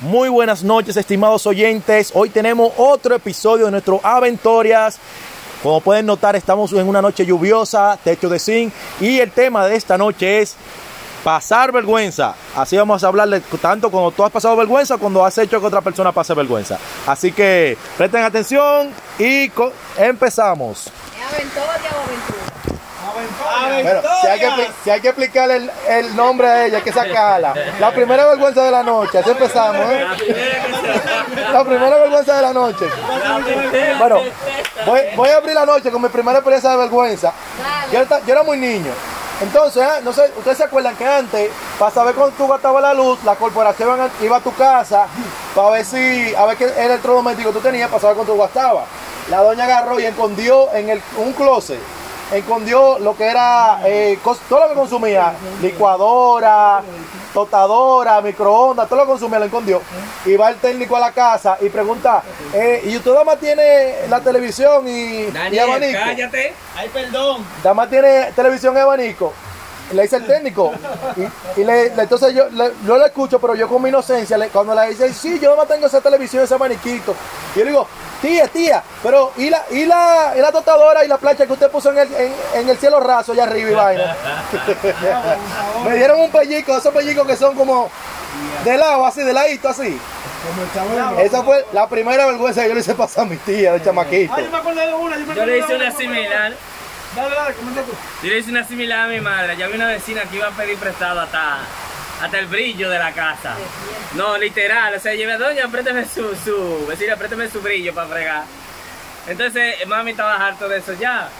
Muy 0.00 0.28
buenas 0.28 0.62
noches, 0.62 0.94
estimados 0.98 1.46
oyentes. 1.46 2.10
Hoy 2.12 2.28
tenemos 2.28 2.70
otro 2.76 3.14
episodio 3.14 3.64
de 3.64 3.70
nuestro 3.70 3.98
Aventorias. 4.02 4.98
Como 5.62 5.80
pueden 5.80 6.04
notar, 6.04 6.36
estamos 6.36 6.70
en 6.74 6.86
una 6.86 7.00
noche 7.00 7.24
lluviosa, 7.24 7.98
techo 8.04 8.28
de 8.28 8.38
zinc, 8.38 8.74
y 9.00 9.20
el 9.20 9.30
tema 9.30 9.66
de 9.66 9.74
esta 9.74 9.96
noche 9.96 10.42
es 10.42 10.54
pasar 11.24 11.72
vergüenza. 11.72 12.34
Así 12.54 12.76
vamos 12.76 13.02
a 13.02 13.06
hablarle 13.08 13.40
tanto 13.40 13.90
cuando 13.90 14.10
tú 14.10 14.22
has 14.22 14.30
pasado 14.30 14.54
vergüenza, 14.54 14.98
cuando 14.98 15.24
has 15.24 15.38
hecho 15.38 15.60
que 15.60 15.66
otra 15.66 15.80
persona 15.80 16.12
pase 16.12 16.34
vergüenza. 16.34 16.78
Así 17.06 17.32
que 17.32 17.78
presten 17.96 18.22
atención 18.22 18.90
y 19.18 19.50
empezamos. 19.96 20.90
Bueno, 23.82 24.00
si 24.20 24.26
hay 24.26 24.40
que, 24.40 24.70
si 24.84 24.90
hay 24.90 25.00
que 25.00 25.08
explicar 25.08 25.50
el, 25.50 25.70
el 25.88 26.14
nombre 26.16 26.48
a 26.48 26.66
ella, 26.66 26.78
hay 26.78 26.82
que 26.84 26.92
sacarla. 26.92 27.54
La 27.80 27.90
primera 27.92 28.26
vergüenza 28.26 28.62
de 28.64 28.70
la 28.70 28.82
noche, 28.82 29.18
así 29.18 29.30
empezamos, 29.30 29.90
¿eh? 29.90 30.06
La 31.52 31.64
primera 31.64 31.96
vergüenza 31.96 32.36
de 32.36 32.42
la 32.42 32.52
noche. 32.52 32.86
Bueno, 33.98 34.20
voy, 34.86 35.00
voy 35.16 35.28
a 35.30 35.36
abrir 35.36 35.54
la 35.54 35.66
noche 35.66 35.90
con 35.90 36.02
mi 36.02 36.08
primera 36.08 36.38
experiencia 36.38 36.70
de 36.70 36.76
vergüenza. 36.76 37.32
Yo, 37.92 38.00
era- 38.00 38.20
yo 38.20 38.32
era 38.32 38.42
muy 38.42 38.58
niño. 38.58 38.92
Entonces, 39.42 39.82
ah, 39.82 39.98
no 40.02 40.12
sé, 40.14 40.32
ustedes 40.36 40.56
se 40.56 40.64
acuerdan 40.64 40.96
que 40.96 41.06
antes, 41.06 41.50
para 41.78 41.90
saber 41.90 42.14
cuándo 42.14 42.34
tú 42.38 42.48
gastabas 42.48 42.80
la 42.82 42.94
luz, 42.94 43.22
la 43.22 43.34
corporación 43.34 44.10
iba 44.22 44.38
a 44.38 44.40
tu 44.40 44.54
casa 44.54 45.06
para 45.54 45.70
ver 45.70 45.84
si, 45.84 46.34
a 46.34 46.46
ver 46.46 46.56
qué 46.56 46.64
electrodoméstico 46.64 47.50
tú 47.52 47.60
tenías 47.60 47.88
para 47.90 48.00
saber 48.00 48.16
cuánto 48.16 48.34
gastabas. 48.38 48.84
La 49.30 49.42
doña 49.42 49.64
agarró 49.64 50.00
y 50.00 50.06
escondió 50.06 50.72
en 50.72 50.88
el, 50.88 51.02
un 51.18 51.32
closet, 51.34 51.78
escondió 52.32 52.98
lo 52.98 53.16
que 53.16 53.24
era, 53.24 53.80
eh, 53.84 54.18
todo 54.48 54.60
lo 54.60 54.68
que 54.68 54.74
consumía, 54.74 55.32
licuadora, 55.62 56.82
tostadora, 57.32 58.20
microondas, 58.20 58.88
todo 58.88 59.00
lo 59.00 59.04
que 59.04 59.10
consumía 59.12 59.38
lo 59.38 59.44
escondió. 59.44 59.82
Y 60.24 60.36
va 60.36 60.50
el 60.50 60.56
técnico 60.56 60.96
a 60.96 61.00
la 61.00 61.12
casa 61.12 61.58
y 61.60 61.68
pregunta, 61.68 62.22
eh, 62.52 62.82
¿y 62.86 62.96
usted 62.96 63.12
más 63.24 63.38
tiene 63.38 64.08
la 64.08 64.20
televisión 64.20 64.88
y, 64.88 64.90
y 64.90 65.30
Daniel, 65.30 65.64
abanico? 65.68 65.98
cállate. 66.04 66.54
Ay, 66.74 66.88
perdón. 66.92 67.44
Dama 67.62 67.88
tiene 67.88 68.32
televisión 68.34 68.74
y 68.76 68.80
abanico. 68.80 69.32
Le 69.92 70.02
dice 70.02 70.16
el 70.16 70.26
técnico. 70.26 70.72
Y, 71.16 71.60
y 71.60 71.64
le, 71.64 71.94
le- 71.94 72.02
entonces 72.02 72.34
yo, 72.34 72.48
le, 72.48 72.72
yo 72.84 72.98
le 72.98 73.06
escucho, 73.06 73.38
pero 73.38 73.54
yo 73.54 73.68
con 73.68 73.80
mi 73.82 73.88
inocencia, 73.88 74.36
le- 74.36 74.48
cuando 74.48 74.74
le 74.74 74.88
dice, 74.90 75.12
sí, 75.14 75.38
yo 75.40 75.54
no 75.54 75.64
tengo 75.66 75.86
esa 75.86 76.00
televisión, 76.00 76.42
ese 76.44 76.54
abaniquito. 76.54 77.14
Y 77.54 77.58
yo 77.60 77.64
le 77.64 77.70
digo, 77.70 77.86
tía, 78.20 78.48
tía, 78.48 78.82
pero 79.02 79.32
¿y 79.36 79.48
la, 79.48 79.62
y 79.70 79.84
la, 79.86 80.32
y 80.36 80.40
la 80.40 80.50
tostadora 80.50 81.04
y 81.04 81.08
la 81.08 81.18
plancha 81.18 81.46
que 81.46 81.52
usted 81.52 81.70
puso 81.70 81.90
en 81.92 81.98
el, 81.98 82.14
en, 82.14 82.34
en 82.54 82.68
el 82.68 82.76
cielo 82.78 82.98
raso 83.00 83.32
allá 83.32 83.44
arriba 83.44 83.70
y 83.70 83.74
vaina? 83.74 84.16
Me 85.84 85.94
dieron 85.96 86.20
un 86.20 86.30
pellico, 86.30 86.76
esos 86.76 86.92
pellicos 86.92 87.26
que 87.26 87.36
son 87.36 87.54
como 87.54 87.88
de 88.64 88.76
lado, 88.76 89.06
así, 89.06 89.22
de 89.22 89.32
ladito, 89.32 89.68
así. 89.68 89.98
Esa 91.20 91.42
fue 91.42 91.64
la 91.72 91.88
primera 91.88 92.26
vergüenza 92.26 92.62
que 92.62 92.68
yo 92.68 92.74
le 92.74 92.80
hice 92.80 92.94
pasar 92.94 93.24
a 93.24 93.26
mi 93.26 93.36
tía, 93.36 93.72
de 93.72 93.82
chamaquito. 93.82 94.34
Yo 95.34 95.46
le 95.46 95.58
hice 95.58 95.74
una 95.76 95.90
similar. 95.92 96.52
Dale, 97.16 97.34
dale, 97.34 97.54
comenta 97.54 97.82
tú. 97.82 97.92
Yo 98.22 98.28
le 98.28 98.38
hice 98.38 98.50
una 98.50 98.62
similar 98.64 99.06
a 99.06 99.08
mi 99.08 99.20
madre. 99.20 99.56
Ya 99.56 99.68
vi 99.68 99.76
una 99.76 99.88
vecina 99.88 100.24
que 100.24 100.36
iba 100.36 100.48
a 100.48 100.50
pedir 100.50 100.76
prestado 100.76 101.20
hasta, 101.20 101.60
hasta 102.20 102.38
el 102.38 102.46
brillo 102.46 102.90
de 102.90 102.98
la 102.98 103.12
casa. 103.12 103.56
No, 104.14 104.36
literal. 104.36 104.94
O 104.94 105.00
sea, 105.00 105.14
llevé, 105.14 105.38
doña, 105.38 105.66
préstame 105.68 106.04
su, 106.04 106.36
su, 106.36 106.86
vecina, 106.86 107.16
préstame 107.16 107.48
su 107.48 107.62
brillo 107.62 107.94
para 107.94 108.08
fregar. 108.08 108.44
Entonces, 109.26 109.86
mami 109.86 110.10
estaba 110.10 110.46
harto 110.46 110.68
de 110.68 110.78
eso 110.78 110.92
ya. 110.92 111.30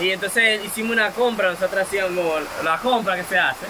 Y 0.00 0.10
entonces 0.10 0.64
hicimos 0.64 0.90
una 0.92 1.10
compra, 1.12 1.52
nosotros 1.52 1.82
hacíamos 1.82 2.42
la 2.64 2.78
compra 2.78 3.14
que 3.14 3.22
se 3.22 3.38
hace. 3.38 3.66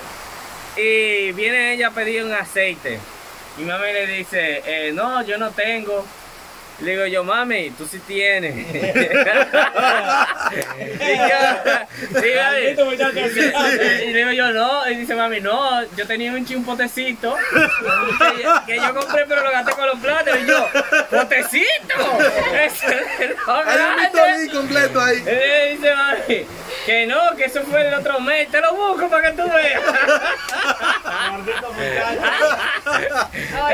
Y 0.77 1.33
viene 1.33 1.75
ella 1.75 1.89
a 1.89 1.91
pedir 1.91 2.25
un 2.25 2.33
aceite. 2.33 2.99
Y 3.59 3.63
mami 3.65 3.93
le 3.93 4.07
dice, 4.07 4.63
eh, 4.65 4.93
no, 4.95 5.23
yo 5.23 5.37
no 5.37 5.51
tengo. 5.51 6.07
Le 6.81 6.91
digo 6.91 7.07
yo, 7.07 7.25
mami, 7.25 7.71
tú 7.71 7.87
sí 7.87 7.99
tienes. 8.01 8.55
y 14.03 14.13
le 14.13 14.19
digo 14.19 14.31
yo, 14.33 14.53
no. 14.53 14.89
Y 14.91 14.97
dice 14.97 15.15
mami, 15.15 15.41
no, 15.41 15.83
yo 15.97 16.07
tenía 16.07 16.33
un 16.33 16.45
chimpotecito 16.45 17.37
que, 17.53 18.43
yo- 18.43 18.63
que 18.67 18.77
yo 18.77 18.95
compré, 18.95 19.25
pero 19.27 19.43
lo 19.45 19.51
gasté 19.51 19.73
con 19.73 19.87
los 19.87 19.99
platos. 20.01 20.37
Y 20.43 20.47
yo, 20.47 20.69
¡potecito! 21.11 21.95
Hay 23.47 23.47
un 23.47 23.67
grande". 23.67 24.09
Vitolín 24.13 24.51
completo 24.51 25.01
ahí. 25.01 25.17
Y 25.19 25.77
dice 25.77 25.95
mami, 25.95 26.47
que 26.87 27.07
no, 27.07 27.37
que 27.37 27.45
eso 27.45 27.63
fue 27.63 27.87
el 27.87 27.95
otro 27.95 28.21
mes. 28.21 28.51
Te 28.51 28.61
lo 28.61 28.75
busco 28.75 29.09
para 29.09 29.31
que 29.31 29.37
tú 29.43 29.49
veas. 29.51 29.81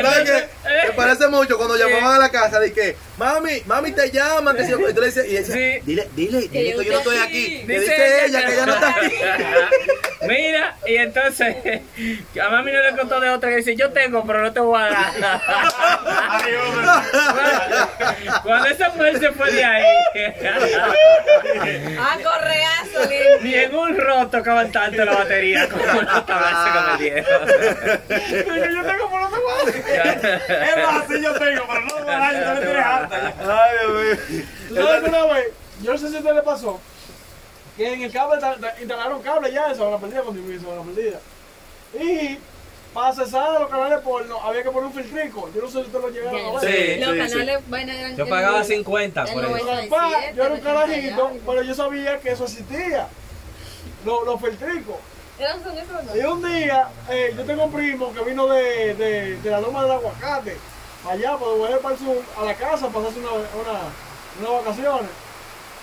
¿Sabes 0.03 0.31
qué? 0.31 0.49
Me 0.87 0.93
parece 0.95 1.29
mucho 1.29 1.57
cuando 1.57 1.77
llamaban 1.77 2.17
a 2.17 2.19
la 2.19 2.29
casa 2.31 2.59
de 2.61 2.73
que, 2.73 2.90
mami, 3.19 3.63
mami 3.67 3.93
te 3.93 4.11
llaman, 4.11 4.57
que 4.57 4.65
si- 4.65 4.73
y 4.73 4.95
tú 4.95 5.01
le 5.01 5.07
dices, 5.07 5.27
y 5.27 5.31
ella 5.31 5.41
dice, 5.41 5.53
Sí. 5.53 5.83
dile, 5.87 6.09
dile, 6.15 6.41
dile 6.49 6.77
que 6.77 6.85
yo 6.85 6.93
no 6.93 6.99
estoy 6.99 7.19
aquí. 7.19 7.47
Dice 7.67 7.81
dice 7.81 8.25
ella 8.27 8.47
que 8.47 8.53
ella 8.55 8.67
no 8.67 8.75
está 8.77 8.89
aquí. 8.91 9.15
Mira, 10.23 10.77
y 10.87 10.97
entonces 10.97 11.57
a 12.41 12.49
mami 12.51 12.73
no 12.73 12.83
le 12.83 12.97
contó 12.97 13.21
de 13.21 13.31
otra 13.31 13.51
que 13.51 13.57
dice, 13.57 13.75
yo 13.77 13.91
tengo, 13.91 14.25
pero 14.27 14.43
no 14.43 14.53
te 14.53 14.61
voy 14.61 14.81
a 14.81 14.87
dar. 14.91 15.13
Ay, 16.29 16.53
hombre. 16.55 16.87
Cuando 18.43 18.69
esa 18.69 18.89
mujer 18.91 19.19
se 19.19 19.33
fue 19.33 19.51
de 19.53 19.65
ahí, 19.65 19.85
Ah, 21.99 22.17
correazo, 22.23 23.11
ni 23.43 23.55
en 23.55 23.75
un 23.75 23.97
roto 23.99 24.39
acaban 24.39 24.71
tanto 24.73 25.05
la 25.05 25.13
batería 25.15 25.69
como 25.69 25.85
tabasa 26.25 26.73
que 26.73 26.81
me 26.93 26.99
dieron. 27.11 27.25
Yo 28.75 28.83
tengo, 28.85 29.11
pero 29.11 29.21
no 29.21 29.31
te 29.31 29.37
voy 29.39 29.53
a 29.99 30.05
dar. 30.05 30.43
Es 30.69 30.77
más, 30.87 31.05
sí 31.09 31.21
yo 31.23 31.33
tengo, 31.35 31.67
pero 31.67 31.81
no 31.81 31.95
te 31.95 32.03
voy 32.03 32.13
a 32.13 32.19
dar. 32.19 32.80
Ay, 33.41 33.77
Dios. 34.71 35.55
Yo 35.83 35.93
no 35.93 35.99
sé 35.99 36.09
si 36.09 36.17
a 36.17 36.19
usted 36.21 36.35
le 36.35 36.43
pasó. 36.43 36.81
Que 37.77 37.95
en 37.95 38.03
el 38.03 38.13
cable 38.13 38.39
ta- 38.41 38.57
ta- 38.57 38.75
instalaron 38.81 39.23
cable 39.23 39.53
ya 39.53 39.69
de 39.69 39.75
Sabana 39.75 39.99
Perdida 39.99 40.23
cuando 40.23 40.41
yo 40.43 40.47
viví 40.49 40.59
en 40.59 40.65
Sabana 40.65 40.83
Perdida. 40.83 41.21
Y 41.99 42.39
para 42.93 43.13
cesar 43.15 43.61
los 43.61 43.71
canales 43.71 44.01
porno 44.01 44.41
había 44.43 44.63
que 44.63 44.71
poner 44.71 44.87
un 44.89 44.93
filtrico. 44.93 45.49
Yo 45.55 45.63
no 45.63 45.69
sé 45.69 45.73
si 45.81 45.87
usted 45.87 46.01
lo 46.01 46.09
llegaron 46.11 46.57
a 46.57 46.61
ver. 46.61 46.61
Sí, 46.61 47.01
Los 47.01 47.15
sí, 47.15 47.23
sí. 47.23 47.31
canales 47.39 47.71
vaina 47.71 47.95
eran 47.99 48.17
Yo 48.17 48.29
pagaba 48.29 48.59
noventa- 48.59 48.75
50 48.75 49.25
del 49.25 49.33
por 49.35 49.45
eso. 49.45 49.53
97, 49.53 49.89
Papá, 49.89 50.11
yo 50.35 50.43
era 50.43 50.53
un 50.55 50.61
80 50.61 50.73
carajito, 50.75 51.31
pero 51.47 51.63
yo 51.63 51.75
sabía 51.75 52.19
que 52.21 52.31
eso 52.33 52.45
existía. 52.45 53.09
Los, 54.05 54.25
los 54.27 54.41
filtricos. 54.41 54.97
Y 56.15 56.21
un 56.25 56.43
día, 56.43 56.89
eh, 57.09 57.33
yo 57.37 57.45
tengo 57.45 57.65
un 57.65 57.73
primo 57.73 58.13
que 58.13 58.21
vino 58.25 58.47
de, 58.49 58.95
de, 58.95 59.37
de 59.37 59.51
la 59.51 59.61
loma 59.61 59.83
del 59.85 59.93
aguacate, 59.93 60.57
allá, 61.09 61.37
para 61.37 61.53
volver 61.53 61.81
para 61.81 61.97
sur, 61.97 62.23
a 62.39 62.45
la 62.45 62.55
casa, 62.55 62.89
para 62.89 63.09
hacerse 63.09 63.21
una, 63.21 63.33
una, 63.33 63.81
unas 64.41 64.65
vacaciones. 64.65 65.11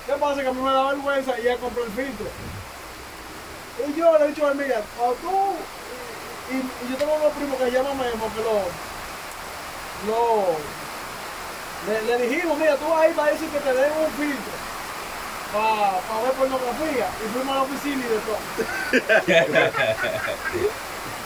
¿Qué 0.05 0.13
pasa? 0.13 0.41
Que 0.41 0.47
a 0.47 0.53
mí 0.53 0.61
me 0.61 0.71
da 0.71 0.91
vergüenza 0.91 1.39
y 1.39 1.47
él 1.47 1.57
compró 1.59 1.83
el 1.83 1.91
filtro. 1.91 2.27
Y 3.87 3.93
yo 3.97 4.17
le 4.17 4.25
he 4.25 4.27
dicho 4.29 4.47
a 4.47 4.51
él, 4.51 4.57
mira, 4.57 4.81
cuando 4.97 5.15
tú, 5.15 5.55
y, 6.51 6.91
yo 6.91 6.97
tengo 6.97 7.13
unos 7.15 7.33
primos 7.33 7.57
que 7.57 7.71
llaman 7.71 7.97
Memo, 7.97 8.31
que 8.33 8.41
lo, 8.41 8.63
lo, 10.07 10.45
le, 11.87 12.17
le 12.17 12.27
dijimos, 12.27 12.57
mira, 12.57 12.75
tú 12.77 12.93
ahí 12.95 13.13
va 13.13 13.25
a 13.25 13.31
decir 13.31 13.49
que 13.49 13.59
te 13.59 13.73
den 13.73 13.91
un 13.91 14.11
filtro 14.11 14.67
para 15.51 16.21
ver 16.23 16.33
pornografía. 16.33 17.07
Y 17.23 17.29
fuimos 17.33 17.51
a 17.51 17.55
la 17.55 17.63
oficina 17.63 18.03
y 18.05 18.09
de 18.09 18.19
todo. 18.19 18.37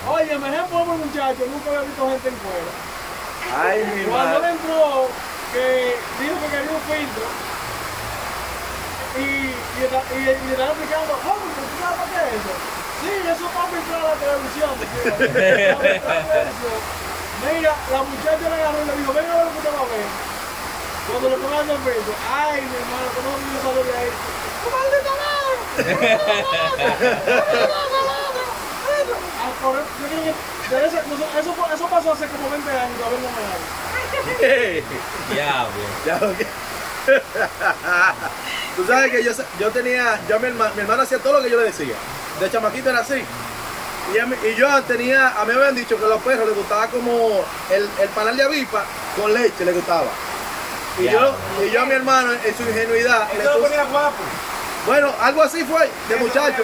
Oye, 0.14 0.38
me 0.38 0.50
dejé 0.50 0.64
pobre 0.64 0.98
muchacho, 0.98 1.46
nunca 1.48 1.70
había 1.70 1.82
visto 1.82 2.10
gente 2.10 2.30
en 2.30 2.36
cuero. 2.36 2.72
Ay, 3.50 3.80
mi 3.96 4.04
Cuando 4.06 4.36
él 4.38 4.42
madre. 4.42 4.52
entró, 4.54 5.08
que 5.54 5.66
dijo 6.20 6.36
que 6.42 6.48
quería 6.48 6.72
un 6.72 6.82
filtro, 6.88 7.26
y, 9.18 9.20
y, 9.22 9.84
y, 9.84 10.20
y 10.22 10.26
le 10.26 10.32
estaba 10.52 10.72
explicando, 10.72 11.12
joven, 11.20 11.52
¿tú 11.52 11.64
sabes 11.82 11.98
para 12.00 12.10
qué 12.12 12.20
es 12.22 12.32
eso? 12.40 12.54
Sí, 13.02 13.12
eso 13.28 13.44
es 13.46 13.52
para 13.52 13.68
filtrar 13.68 14.02
la 14.08 14.16
televisión. 14.22 14.74
Mira, 17.42 17.74
la 17.92 18.02
muchacha 18.04 18.46
le 18.48 18.56
agarró 18.56 18.80
y 18.82 18.86
le 18.88 18.94
dijo, 19.02 19.12
venga 19.14 19.32
a 19.34 19.36
ver 19.38 19.46
lo 19.46 19.52
que 19.52 19.62
te 19.66 19.72
va 19.74 19.82
a 19.82 19.90
ver. 19.92 20.08
Cuando 21.10 21.26
le 21.30 21.38
pongan 21.42 21.70
el 21.70 21.80
filtro, 21.82 22.14
ay, 22.32 22.62
mi 22.62 22.76
hermano, 22.78 23.08
¿cómo 23.18 23.30
me 23.42 23.58
salió 23.60 23.84
de 23.84 23.94
ahí? 23.98 24.12
¡Tu 24.62 24.68
maldita 24.70 25.12
madre! 25.20 25.58
A 29.62 29.64
correr, 29.64 29.84
yo 30.02 30.08
creo 30.08 30.24
que 30.24 30.76
de 30.76 30.88
ese- 30.88 31.08
no 31.08 31.18
sé, 31.18 31.24
eso, 31.40 31.88
pasó 31.88 32.14
hace 32.14 32.26
como 32.28 32.50
20 32.50 32.70
años, 32.72 32.98
todavía 32.98 33.20
no 33.20 33.30
me 33.36 33.42
da. 33.42 34.84
Diablo. 35.34 35.84
Ya, 36.06 36.16
ok. 36.16 36.40
Tú 38.76 38.86
sabes 38.88 39.12
que 39.12 39.24
yo, 39.24 39.32
yo 39.60 39.70
tenía, 39.72 40.20
yo 40.30 40.40
mi 40.40 40.48
hermano, 40.48 40.74
mi 40.76 40.82
hermano 40.82 41.04
hacía 41.04 41.18
todo 41.20 41.34
lo 41.34 41.44
que 41.44 41.50
yo 41.50 41.58
le 41.58 41.66
decía. 41.66 41.96
De 42.40 42.50
chamaquito 42.50 42.90
era 42.90 43.00
así. 43.00 43.24
Y, 44.14 44.18
a 44.18 44.26
mí- 44.26 44.36
y 44.44 44.56
yo 44.56 44.82
tenía, 44.84 45.30
a 45.30 45.46
mí 45.46 45.54
me 45.54 45.60
habían 45.60 45.76
dicho 45.76 45.98
que 45.98 46.06
a 46.06 46.08
los 46.08 46.22
perros 46.22 46.48
les 46.48 46.56
gustaba 46.56 46.88
como 46.88 47.44
el, 47.70 47.90
el 48.00 48.10
panal 48.10 48.36
de 48.38 48.44
avispa 48.44 48.84
con 49.20 49.34
leche, 49.34 49.64
le 49.66 49.74
gustaba. 49.74 50.08
Y 51.00 51.04
yo, 51.06 51.36
y 51.66 51.70
yo 51.72 51.82
a 51.82 51.86
mi 51.86 51.94
hermano, 51.94 52.32
en 52.34 52.58
su 52.58 52.64
ingenuidad, 52.64 53.28
le 53.38 53.44
lo 53.44 53.60
ponía 53.62 53.84
guapo. 53.86 54.24
Bueno, 54.86 55.14
algo 55.22 55.44
así 55.44 55.64
fue, 55.64 55.90
de 56.10 56.16
muchacho. 56.16 56.64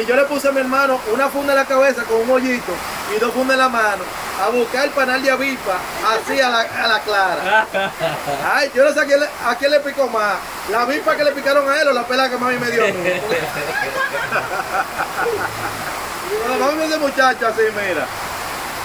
Y 0.00 0.04
yo 0.04 0.16
le 0.16 0.24
puse 0.24 0.48
a 0.48 0.52
mi 0.52 0.60
hermano 0.60 1.00
una 1.12 1.28
funda 1.28 1.52
en 1.52 1.58
la 1.58 1.64
cabeza 1.64 2.02
con 2.04 2.20
un 2.20 2.30
hoyito 2.30 2.72
y 3.14 3.18
dos 3.18 3.32
fundas 3.32 3.54
en 3.54 3.60
la 3.60 3.68
mano. 3.68 4.04
a 4.44 4.48
buscar 4.48 4.84
el 4.84 4.90
panal 4.90 5.22
de 5.22 5.30
avispa, 5.30 5.78
así 6.08 6.40
a 6.40 6.48
la, 6.50 6.60
a 6.60 6.88
la 6.88 7.00
clara. 7.00 7.66
Ay, 8.54 8.70
yo 8.74 8.84
no 8.84 8.92
sé 8.92 9.00
a 9.00 9.04
quién, 9.04 9.20
le, 9.20 9.26
a 9.26 9.54
quién 9.56 9.70
le 9.70 9.80
picó 9.80 10.08
más, 10.08 10.34
la 10.70 10.82
avispa 10.82 11.16
que 11.16 11.24
le 11.24 11.30
picaron 11.32 11.68
a 11.70 11.80
él 11.80 11.88
o 11.88 11.92
la 11.92 12.02
pela 12.02 12.28
que 12.28 12.36
mami 12.36 12.58
me 12.58 12.70
dio 12.70 12.84
vamos 16.58 16.84
ese 16.86 16.98
muchacho 16.98 17.46
así, 17.46 17.62
mira. 17.62 18.06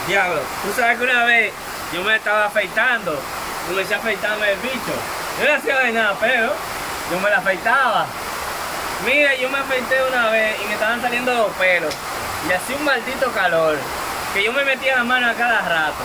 Diablo, 0.08 0.42
tú 0.64 0.72
sabes 0.80 0.98
que 0.98 1.04
una 1.04 1.26
vez 1.26 1.52
yo 1.94 2.04
me 2.04 2.16
estaba 2.16 2.46
afeitando, 2.46 3.20
comencé 3.68 3.96
a 3.96 3.98
afeitarme 3.98 4.52
el 4.52 4.60
bicho. 4.60 4.94
Yo 5.40 5.50
no 5.50 5.56
hacía 5.56 5.80
de 5.80 5.92
nada, 5.92 6.16
pero 6.20 6.54
yo 7.12 7.20
me 7.20 7.30
la 7.30 7.38
afeitaba. 7.38 8.06
Mira, 9.06 9.34
yo 9.36 9.50
me 9.50 9.60
afeité 9.60 9.96
una 10.10 10.30
vez 10.30 10.62
y 10.62 10.66
me 10.66 10.74
estaban 10.74 11.02
saliendo 11.02 11.34
los 11.34 11.54
pelos. 11.54 11.96
Y 12.48 12.52
hacía 12.52 12.76
un 12.76 12.84
maldito 12.84 13.32
calor, 13.32 13.78
que 14.34 14.44
yo 14.44 14.52
me 14.52 14.66
metía 14.66 14.98
la 14.98 15.06
mano 15.06 15.30
a 15.30 15.34
cada 15.34 15.62
rato. 15.62 16.04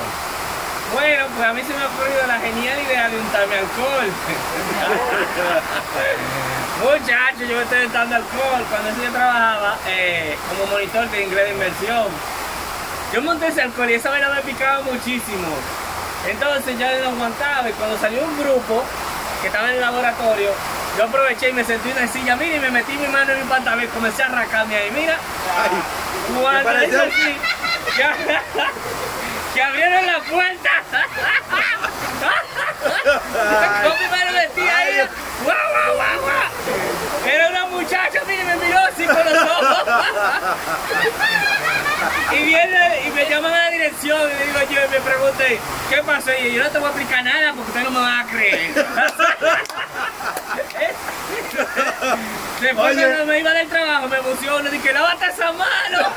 Bueno, 0.93 1.27
pues 1.35 1.49
a 1.49 1.53
mí 1.53 1.63
se 1.63 1.75
me 1.75 1.83
ha 1.83 1.89
ocurrido 1.89 2.25
la 2.27 2.39
genial 2.39 2.81
idea 2.81 3.09
de 3.09 3.19
untarme 3.19 3.59
alcohol. 3.59 4.07
Muchachos, 6.85 7.49
yo 7.49 7.57
me 7.57 7.63
estoy 7.65 7.87
untando 7.87 8.17
alcohol. 8.17 8.65
Cuando 8.71 8.91
yo 9.03 9.11
trabajaba 9.11 9.79
eh, 9.89 10.37
como 10.49 10.67
monitor 10.71 11.11
de 11.11 11.25
inglés 11.25 11.47
de 11.47 11.51
inversión, 11.51 12.07
yo 13.13 13.23
monté 13.23 13.49
ese 13.49 13.63
alcohol 13.63 13.91
y 13.91 13.95
esa 13.95 14.11
vaina 14.11 14.29
me 14.29 14.43
picaba 14.43 14.83
muchísimo. 14.83 15.49
Entonces 16.29 16.79
ya 16.79 16.97
no 17.01 17.09
aguantaba 17.11 17.69
y 17.69 17.73
cuando 17.73 17.99
salió 17.99 18.23
un 18.23 18.39
grupo 18.39 18.85
que 19.41 19.49
estaba 19.49 19.67
en 19.69 19.75
el 19.75 19.81
laboratorio, 19.81 20.51
yo 20.97 21.05
aproveché 21.05 21.51
y 21.51 21.53
me 21.53 21.65
senté 21.65 21.91
en 21.91 21.99
una 21.99 22.07
silla, 22.09 22.37
mira, 22.37 22.57
y 22.57 22.61
me 22.61 22.71
metí 22.71 22.93
mi 22.93 23.09
mano 23.09 23.33
en 23.33 23.41
mi 23.41 23.47
pantalón 23.49 23.85
y 23.85 23.89
comencé 23.89 24.23
a 24.23 24.27
arrancarme 24.27 24.77
ahí, 24.77 24.91
mira. 24.93 25.17
Cuando 26.41 26.63
pareció- 26.65 27.05
hice 27.07 27.23
así, 27.23 27.37
que, 27.97 28.05
que 29.55 29.63
abrieron 29.63 30.07
la 30.07 30.19
puerta. 30.21 30.71
Con 33.83 33.93
mi 33.99 34.07
mano 34.09 34.33
metida 34.33 34.77
ahí, 34.77 34.97
guau, 35.43 35.57
guau, 35.73 35.95
guau, 35.97 36.21
guau. 36.21 37.29
Era 37.31 37.49
una 37.49 37.65
muchacha, 37.67 38.21
mira, 38.27 38.43
y 38.43 38.47
me 38.47 38.57
miró 38.57 38.79
así 38.81 39.05
con 39.07 39.25
los 39.25 39.43
ojos. 39.43 39.85
Y 42.33 42.37
viene 42.43 43.03
y 43.07 43.11
me 43.11 43.29
llaman 43.31 43.53
a 43.53 43.57
la 43.65 43.71
dirección 43.71 44.21
y 44.21 44.25
le 44.39 44.47
digo 44.47 44.59
yo, 44.71 44.85
y 44.85 44.89
me 44.89 45.01
pregunté, 45.01 45.61
¿qué 45.89 46.03
pasó? 46.03 46.31
Y 46.33 46.53
yo, 46.53 46.57
yo 46.57 46.65
no 46.65 46.71
te 46.71 46.79
voy 46.79 46.89
a 46.89 46.91
explicar 46.91 47.25
nada 47.25 47.53
porque 47.55 47.71
usted 47.71 47.83
no 47.85 47.91
me 47.93 48.01
va 48.01 48.21
a 48.21 48.25
creer. 48.25 48.85
Después 52.61 52.97
cuando 52.97 53.27
me 53.27 53.39
iba 53.41 53.51
del 53.53 53.69
trabajo 53.69 54.09
me 54.09 54.17
emociono, 54.19 54.71
dije, 54.71 54.93
lávate 54.93 55.27
esa 55.27 55.53
mano. 55.53 55.99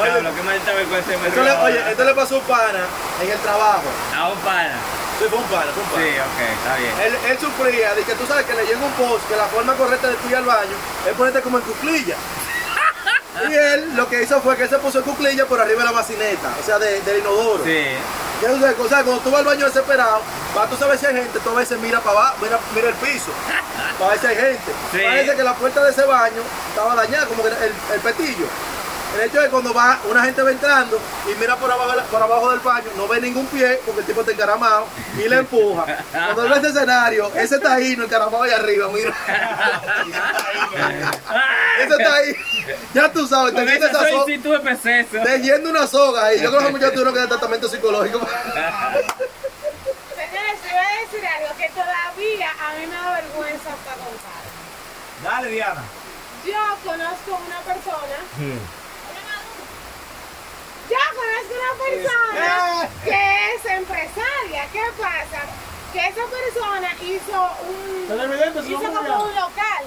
Oye. 0.00 0.10
Diablo, 0.10 0.30
qué 0.34 0.42
maldita 0.42 0.72
vergüenza 0.74 1.10
me 1.10 1.28
Esto 1.28 1.42
le, 1.42 1.50
dio 1.50 1.60
oye, 1.62 1.78
ahora. 1.78 1.90
esto 1.90 2.04
le 2.04 2.14
pasó 2.14 2.34
a 2.36 2.38
un 2.38 2.44
pana 2.44 2.80
en 3.22 3.30
el 3.30 3.38
trabajo. 3.38 3.82
A 4.16 4.28
un 4.28 4.38
pana. 4.38 4.74
Sí, 5.18 5.24
fue 5.28 5.38
un 5.38 5.44
pana, 5.46 5.66
fue 5.74 5.82
un 5.82 5.88
pana. 5.88 6.04
Sí, 6.04 6.10
ok, 6.18 6.40
está 6.58 6.76
bien. 6.76 6.92
Él, 7.02 7.18
él 7.30 7.38
sufría 7.40 7.94
que 8.06 8.14
tú 8.14 8.26
sabes 8.26 8.46
que 8.46 8.54
le 8.54 8.64
llega 8.66 8.78
un 8.78 8.92
post 8.92 9.26
que 9.28 9.34
la 9.36 9.46
forma 9.46 9.74
correcta 9.74 10.06
de 10.08 10.14
tú 10.14 10.28
ir 10.28 10.36
al 10.36 10.44
baño 10.44 10.76
es 11.08 11.12
ponerte 11.14 11.40
como 11.42 11.58
en 11.58 11.64
cuclilla. 11.64 12.14
Y 13.48 13.54
él 13.54 13.92
lo 13.94 14.08
que 14.08 14.22
hizo 14.22 14.40
fue 14.40 14.56
que 14.56 14.64
él 14.64 14.68
se 14.68 14.78
puso 14.78 14.98
en 14.98 15.04
cuclilla 15.04 15.46
por 15.46 15.60
arriba 15.60 15.78
de 15.80 15.84
la 15.84 15.92
bacineta, 15.92 16.48
o 16.60 16.64
sea, 16.64 16.76
de- 16.80 17.00
del 17.02 17.18
inodoro. 17.18 17.62
Sí. 17.64 17.84
Ya 18.42 18.50
o 18.50 18.88
sea, 18.88 19.02
cuando 19.04 19.20
tú 19.20 19.30
vas 19.30 19.40
al 19.40 19.44
baño 19.46 19.64
desesperado, 19.66 20.22
para 20.54 20.66
tú 20.68 20.76
sabes 20.76 21.00
si 21.00 21.06
hay 21.06 21.14
gente, 21.14 21.38
tú 21.40 21.50
a 21.50 21.54
veces 21.54 21.78
mira 21.78 22.00
para 22.00 22.18
abajo, 22.18 22.36
mira, 22.42 22.58
mira 22.74 22.88
el 22.88 22.94
piso, 22.94 23.30
para 23.98 24.10
ver 24.12 24.20
si 24.20 24.26
hay 24.26 24.36
gente. 24.36 24.72
Sí. 24.92 24.98
Parece 25.04 25.36
que 25.36 25.42
la 25.42 25.54
puerta 25.54 25.84
de 25.84 25.90
ese 25.90 26.02
baño 26.04 26.42
estaba 26.70 26.94
dañada, 26.94 27.26
como 27.26 27.42
que 27.42 27.48
el, 27.48 27.72
el 27.94 28.00
petillo. 28.00 28.46
El 29.14 29.22
hecho 29.22 29.38
es 29.38 29.44
que 29.44 29.50
cuando 29.50 29.72
va, 29.72 29.98
una 30.10 30.22
gente 30.22 30.42
va 30.42 30.50
entrando 30.50 31.00
y 31.26 31.34
mira 31.40 31.56
por 31.56 31.72
abajo, 31.72 31.94
por 32.10 32.22
abajo 32.22 32.50
del 32.50 32.60
baño, 32.60 32.88
no 32.94 33.08
ve 33.08 33.18
ningún 33.22 33.46
pie 33.46 33.80
porque 33.86 34.00
el 34.00 34.06
tipo 34.06 34.20
está 34.20 34.32
encaramado 34.32 34.86
y 35.16 35.26
le 35.26 35.36
empuja. 35.36 35.86
Cuando 36.12 36.46
ve 36.50 36.58
ese 36.58 36.68
escenario, 36.68 37.32
ese 37.34 37.54
está 37.54 37.72
ahí, 37.74 37.96
no 37.96 38.04
encaramado 38.04 38.42
ahí 38.42 38.50
arriba, 38.50 38.88
mira. 38.92 39.14
Ese 41.80 41.94
está 41.94 42.14
ahí. 42.14 42.34
Ya 42.92 43.10
tú 43.12 43.26
sabes, 43.26 43.54
teniendo 43.54 43.86
eso 43.86 43.98
esa 43.98 44.10
soga, 44.10 44.60
peceso. 44.62 45.22
tejiendo 45.22 45.70
una 45.70 45.86
soga 45.86 46.24
ahí. 46.26 46.40
Yo 46.40 46.50
creo 46.50 46.58
que 46.58 46.64
los 46.64 46.72
muchachos 46.72 46.92
tuvieron 46.94 47.14
que 47.14 47.20
dar 47.20 47.28
tratamiento 47.28 47.68
psicológico. 47.68 48.18
Señores, 50.16 50.60
te 50.60 50.68
voy 50.68 50.78
a 50.78 50.97
decir 51.10 51.26
algo 51.26 51.56
que 51.56 51.68
todavía 51.70 52.50
a 52.60 52.74
mí 52.74 52.86
me 52.86 52.94
da 52.94 53.12
vergüenza 53.20 53.70
hasta 53.72 53.92
contar. 53.94 54.42
Dale, 55.22 55.48
Diana. 55.50 55.82
Yo 56.46 56.60
conozco 56.84 57.40
una 57.46 57.58
persona. 57.60 58.16
Yo 60.88 60.96
conozco 61.14 61.54
una 61.54 61.74
persona 61.84 62.88
que 63.04 63.54
es 63.54 63.64
empresaria. 63.64 64.66
¿Qué 64.72 64.82
pasa? 64.98 65.42
Que 65.92 65.98
esa 66.00 66.24
persona 66.26 66.92
hizo 67.00 67.50
un 67.68 68.66
hizo 68.66 68.78
como 68.82 69.02
ya. 69.06 69.18
un 69.18 69.34
local. 69.34 69.84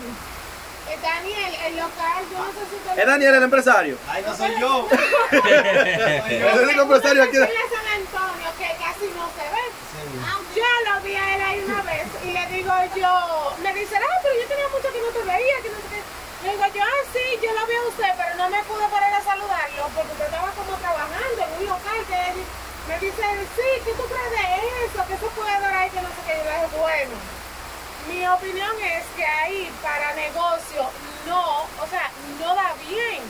Eh, 0.90 0.98
Daniel, 1.02 1.56
el 1.68 1.76
local, 1.78 2.24
yo 2.32 2.38
no 2.40 2.46
sé 2.52 2.60
si 2.70 2.90
te 2.96 3.00
¿Es 3.02 3.08
Daniel 3.08 3.36
el 3.36 3.44
empresario? 3.44 3.98
Ay, 4.10 4.24
no 4.28 4.36
soy 4.36 4.60
yo. 4.60 4.88
Es 5.32 6.70
el 6.70 6.80
empresario 6.80 7.24
aquí. 7.24 7.38
en 7.38 7.44
San 7.44 7.88
Antonio 7.96 8.50
que 8.58 8.76
casi 8.84 9.06
no 9.16 9.30
se 9.38 9.44
ve. 9.44 9.64
Ah, 10.26 10.40
Yo 10.56 10.92
lo 10.94 11.02
vi 11.02 11.16
a 11.16 11.36
él 11.36 11.42
ahí 11.42 11.64
una 11.66 11.82
vez 11.84 12.08
y 12.26 12.32
le 12.32 12.48
yo, 12.96 13.56
me 13.62 13.74
dice, 13.74 13.96
ah, 13.96 14.20
pero 14.24 14.36
yo 14.36 14.48
tenía 14.48 14.68
mucho 14.70 14.92
que 14.92 15.02
no 15.02 15.12
te 15.12 15.24
veía, 15.24 15.62
que 15.62 15.70
no 15.70 15.78
sé 15.78 15.88
qué. 15.92 16.02
Le 16.44 16.52
digo 16.52 16.66
yo, 16.74 16.82
ah, 16.82 17.02
sí, 17.14 17.26
yo 17.42 17.54
lo 17.54 17.68
vi 17.68 17.76
a 17.76 17.88
usted, 17.88 18.12
pero 18.18 18.36
no 18.36 18.50
me 18.50 18.64
pude 18.64 18.88
parar 18.88 19.14
a 19.14 19.22
saludarlo 19.22 19.90
porque 19.94 20.12
usted 20.12 20.26
estaba 20.26 20.50
como 20.52 20.74
trabajando 20.78 21.40
en 21.46 21.52
un 21.60 21.66
local 21.68 22.00
que 22.08 22.22
me 22.88 22.96
dice, 23.00 23.24
sí, 23.56 23.70
¿qué 23.86 23.94
tú 23.94 24.04
crees 24.10 24.32
de 24.32 24.46
eso? 24.86 25.06
¿Qué 25.08 25.16
se 25.18 25.30
puede 25.38 25.60
dar 25.62 25.74
ahí 25.74 25.90
que 25.92 26.02
no 26.02 26.10
sé 26.10 26.22
qué? 26.26 26.34
Yo 26.40 26.50
le 26.50 26.80
bueno. 26.80 27.16
Mi 28.10 28.28
opinión 28.28 28.76
es 28.82 29.06
que 29.16 29.26
ahí 29.26 29.72
para 29.84 30.14
negocio 30.14 30.90
no, 31.28 31.70
o 31.78 31.86
sea, 31.88 32.10
no 32.40 32.56
da 32.56 32.74
bien. 32.90 33.22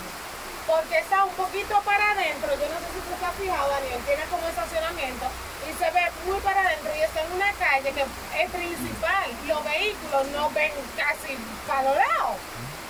Porque 0.66 1.00
está 1.00 1.26
un 1.26 1.34
poquito 1.34 1.82
para 1.84 2.12
adentro, 2.12 2.54
yo 2.56 2.68
no 2.70 2.80
sé 2.80 2.88
si 2.94 3.02
tú 3.04 3.14
estás 3.14 3.36
fijado, 3.36 3.68
Daniel, 3.70 4.00
tiene 4.06 4.24
como 4.32 4.48
estacionamiento 4.48 5.26
y 5.72 5.74
se 5.84 5.90
ve 5.92 6.02
muy 6.26 6.40
para 6.42 6.62
adentro 6.62 6.92
y 6.96 7.02
está 7.02 7.22
en 7.22 7.32
una 7.34 7.52
calle 7.54 7.92
que 7.92 8.02
es 8.02 8.50
principal. 8.52 9.30
Los 9.48 9.64
vehículos 9.64 10.28
no 10.36 10.50
ven 10.52 10.72
casi 10.98 11.38
para 11.68 11.84
los 11.84 11.96
lados. 11.96 12.36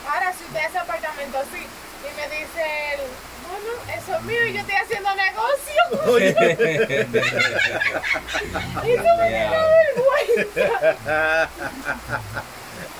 Ahora, 0.09 0.33
si 0.33 0.43
usted 0.45 0.65
hace 0.65 0.77
apartamento 0.79 1.37
así 1.37 1.61
y 1.61 2.11
me 2.19 2.27
dice, 2.35 2.63
él, 2.93 3.01
bueno, 3.47 3.71
eso 3.95 4.15
es 4.15 4.21
mío 4.23 4.47
y 4.47 4.53
yo 4.53 4.59
estoy 4.61 4.75
haciendo 4.75 5.09
negocio. 5.15 5.81
y 8.83 8.97
tú 8.97 9.03
me 9.17 9.29
vergüenza. 9.51 10.69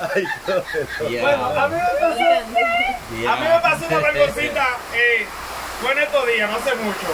Ay, 0.02 0.24
Bueno, 1.22 1.46
a 1.46 1.68
mí 1.68 1.76
me 1.76 1.82
pasó. 2.00 2.26
A 3.30 3.36
mí 3.36 3.46
me 3.48 3.60
pasó 3.62 3.86
una 3.88 4.00
vergüencita, 4.00 4.66
eh, 4.94 5.26
fue 5.82 5.92
en 5.92 6.00
estos 6.00 6.28
días, 6.28 6.50
no 6.50 6.58
hace 6.58 6.76
mucho. 6.76 7.08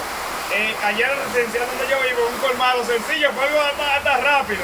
Eh, 0.57 0.75
allá 0.83 1.11
en 1.11 1.19
la 1.19 1.25
residencial 1.25 1.67
donde 1.69 1.85
yo 1.85 2.01
vivo, 2.01 2.25
un 2.33 2.39
colmado 2.39 2.83
sencillo, 2.83 3.31
fue 3.33 3.45
algo 3.45 3.61
hasta, 3.61 3.95
hasta 3.97 4.17
rápido. 4.17 4.63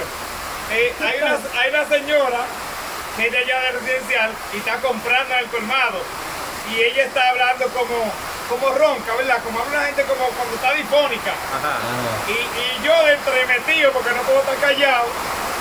Eh, 0.72 0.92
hay, 1.00 1.22
una, 1.22 1.38
hay 1.62 1.70
una 1.70 1.86
señora 1.86 2.42
que 3.16 3.28
es 3.28 3.32
de 3.32 3.38
allá 3.38 3.60
de 3.62 3.72
residencial 3.74 4.32
y 4.54 4.58
está 4.58 4.78
comprando 4.78 5.36
en 5.36 5.40
el 5.42 5.46
colmado. 5.52 6.02
Y 6.74 6.82
ella 6.82 7.04
está 7.04 7.30
hablando 7.30 7.68
como, 7.70 8.12
como 8.50 8.70
ronca, 8.74 9.14
¿verdad? 9.16 9.38
Como 9.44 9.60
habla 9.60 9.82
la 9.82 9.86
gente 9.86 10.02
como 10.06 10.26
cuando 10.30 10.56
está 10.56 10.74
difónica. 10.74 11.34
Y, 12.28 12.32
y 12.42 12.86
yo 12.86 13.08
entre 13.08 13.46
metido, 13.46 13.92
porque 13.92 14.10
no 14.12 14.22
puedo 14.24 14.40
estar 14.40 14.58
callado, 14.58 15.06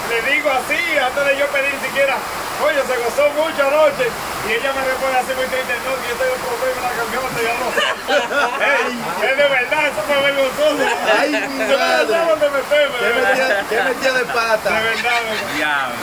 le 0.08 0.32
digo 0.32 0.48
así, 0.50 0.96
antes 0.96 1.24
de 1.26 1.36
yo 1.36 1.46
pedir 1.48 1.74
siquiera, 1.84 2.16
oye, 2.64 2.80
se 2.86 2.96
gozó 3.02 3.24
mucho 3.34 3.60
anoche. 3.66 4.06
Y 4.48 4.52
ella 4.52 4.70
me 4.74 4.82
responde 4.82 5.18
así 5.18 5.32
muy 5.38 5.46
triste, 5.46 5.74
no, 5.86 5.92
que 6.02 6.06
yo 6.10 6.16
tengo 6.18 6.34
un 6.34 6.42
problema 6.42 6.78
en 6.78 6.84
la 6.86 6.92
garganta, 6.98 7.40
ya 7.42 7.54
no. 7.62 7.66
Ey, 8.72 8.92
es 9.30 9.36
de 9.36 9.46
verdad, 9.48 9.82
eso 9.86 10.02
fue 10.06 10.16
vergonzoso. 10.22 10.84
Ay, 11.18 11.30
mi 11.30 11.58
Yo 11.68 11.78
no 11.78 11.78
madre. 11.78 12.18
dónde 12.26 12.48
meterme, 12.50 12.96
¿Qué 12.98 13.06
de 13.06 13.14
metía, 13.22 13.64
qué 13.68 13.78
metía 13.82 14.12
de 14.12 14.24
pata? 14.26 14.68
verdad, 14.70 14.82
de 14.82 15.30
verdad. 15.30 15.54
Diablo. 15.56 16.02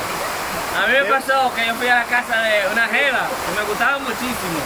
A 0.80 0.88
mí 0.88 0.94
me 0.94 1.04
pasó 1.06 1.51
que 1.56 1.66
yo 1.68 1.75
fui 1.75 1.88
a 1.89 1.96
la 1.96 2.06
casa 2.06 2.39
de 2.42 2.68
una 2.72 2.88
jeva 2.88 3.28
que 3.28 3.51
me 3.60 3.68
gustaba 3.68 4.00
muchísimo. 4.00 4.60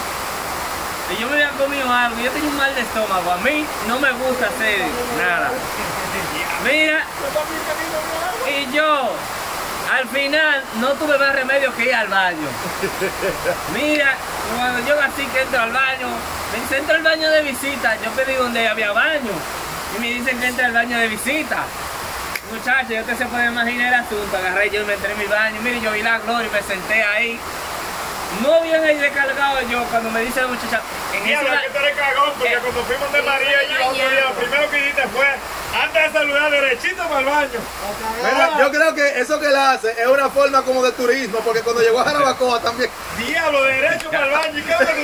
Y 1.09 1.21
yo 1.21 1.27
me 1.27 1.33
había 1.35 1.49
comido 1.57 1.91
algo, 1.91 2.19
yo 2.21 2.29
tenía 2.31 2.49
un 2.49 2.57
mal 2.57 2.73
de 2.75 2.81
estómago. 2.81 3.31
A 3.31 3.37
mí 3.37 3.65
no 3.87 3.99
me 3.99 4.11
gusta 4.11 4.47
hacer 4.47 4.79
nada. 5.17 5.49
Mira, 6.63 7.03
y 8.47 8.71
yo 8.71 9.09
al 9.93 10.07
final 10.07 10.63
no 10.79 10.89
tuve 10.93 11.17
más 11.19 11.35
remedio 11.35 11.73
que 11.75 11.85
ir 11.85 11.93
al 11.93 12.07
baño. 12.07 12.47
Mira, 13.73 14.15
cuando 14.57 14.87
yo 14.87 14.99
así 14.99 15.23
que 15.27 15.41
entro 15.41 15.61
al 15.61 15.71
baño, 15.71 16.07
me 16.51 16.61
dice, 16.61 16.77
entro 16.77 16.95
al 16.95 17.03
baño 17.03 17.29
de 17.29 17.41
visita. 17.43 17.95
Yo 18.03 18.11
pedí 18.11 18.33
donde 18.33 18.67
había 18.67 18.91
baño. 18.91 19.31
Y 19.95 20.01
me 20.01 20.07
dicen 20.07 20.39
que 20.39 20.47
entre 20.47 20.65
al 20.65 20.73
baño 20.73 20.97
de 20.97 21.07
visita. 21.07 21.63
Muchachos, 22.51 22.89
yo 22.89 23.03
te 23.03 23.15
se 23.15 23.25
puede 23.27 23.47
imaginar 23.47 23.93
el 23.93 23.99
asunto. 23.99 24.35
Agarré 24.35 24.71
yo 24.71 24.81
y 24.81 24.85
me 24.85 24.93
entré 24.93 25.11
en 25.13 25.19
mi 25.19 25.25
baño. 25.25 25.61
Mire, 25.61 25.79
yo 25.79 25.91
vi 25.91 26.01
la 26.01 26.17
gloria 26.19 26.47
y 26.47 26.51
me 26.51 26.61
senté 26.63 27.03
ahí. 27.03 27.39
No 28.41 28.61
bien 28.61 28.83
ahí 28.83 28.97
descargado 28.97 29.61
yo 29.69 29.83
cuando 29.85 30.09
me 30.11 30.21
dice 30.21 30.41
la 30.41 30.47
muchacha, 30.47 30.81
en 31.13 31.23
Mira, 31.23 31.41
ese 31.41 31.51
que 31.67 31.69
tú 31.69 31.77
eres 31.85 31.97
cagón, 31.97 32.31
porque 32.37 32.53
Eh. 32.53 32.57
cuando 32.61 32.83
fuimos 32.83 33.13
de 33.13 33.21
María 33.21 33.63
y 33.63 33.67
yo 33.73 33.87
otro 33.87 34.09
día, 34.09 34.21
lo 34.25 34.31
primero 34.33 34.69
que 34.69 34.79
hiciste 34.79 35.07
fue, 35.09 35.27
antes 35.83 36.03
de 36.03 36.11
saludar, 36.19 36.51
derechito 36.51 37.03
para 37.07 37.19
el 37.19 37.25
baño. 37.25 37.59
Mira, 38.23 38.49
yo 38.59 38.71
creo 38.71 38.95
que 38.95 39.19
eso 39.19 39.39
que 39.39 39.47
él 39.47 39.55
hace 39.55 39.91
es 39.91 40.07
una 40.07 40.29
forma 40.29 40.61
como 40.63 40.83
de 40.83 40.91
turismo, 40.93 41.39
porque 41.39 41.61
cuando 41.61 41.81
llegó 41.81 41.99
a 42.01 42.05
Jarabacoa 42.05 42.59
también. 42.61 42.89
Diablo, 43.17 43.63
derecho 43.63 44.09
para 44.09 44.25
el 44.25 44.31
baño. 44.31 44.59
¿Y 44.59 44.63
qué 44.63 44.71
es 44.73 44.79
lo 44.79 44.85
que 44.87 44.93
tú 44.93 45.03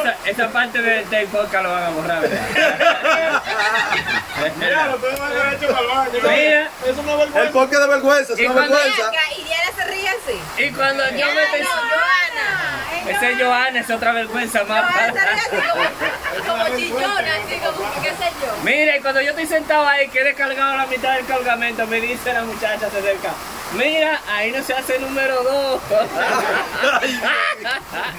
esa, 0.00 0.16
esa 0.24 0.48
parte 0.48 0.80
de- 0.82 1.04
del 1.06 1.26
podcast 1.28 1.62
lo 1.64 1.70
van 1.72 1.82
a 1.84 1.90
borrar, 1.90 2.22
tú 2.22 2.28
no 5.10 5.18
vas 5.18 5.34
derecho 5.34 5.66
para 5.68 5.80
el 5.80 5.86
baño. 5.88 6.18
Mira, 6.22 6.70
Eso 6.86 7.02
no 7.02 7.14
es 7.14 7.20
El 7.20 7.26
vergüenza. 7.32 7.52
porqué 7.52 7.76
de 7.78 7.86
vergüenza, 7.86 8.32
es 8.32 8.40
una 8.40 8.52
vergüenza. 8.60 9.10
Y 10.58 10.70
cuando 10.72 11.04
yo 11.10 11.26
me 11.26 11.64
Joana. 11.64 12.50
Ese 13.08 13.32
es 13.32 13.38
Joana, 13.38 13.80
es 13.80 13.90
otra 13.90 14.12
vergüenza 14.12 14.64
más. 14.64 14.92
Como 16.46 16.76
chillona, 16.76 17.34
así 17.36 17.56
como, 17.58 18.02
qué 18.02 18.10
sé 18.10 18.30
yo. 18.40 18.56
Mira, 18.62 18.96
y 18.96 19.00
cuando 19.00 19.20
yo 19.22 19.30
estoy 19.30 19.46
sentado 19.46 19.86
ahí, 19.86 20.08
que 20.08 20.20
he 20.20 20.24
descargado 20.24 20.76
la 20.76 20.86
mitad 20.86 21.14
del 21.14 21.26
cargamento, 21.26 21.86
me 21.86 22.00
dice 22.00 22.32
la 22.32 22.42
muchacha, 22.42 22.90
se 22.90 22.98
acerca. 22.98 23.30
Mira, 23.74 24.20
ahí 24.28 24.50
no 24.50 24.62
se 24.64 24.74
hace 24.74 24.98
número 24.98 25.42
dos. 25.44 25.80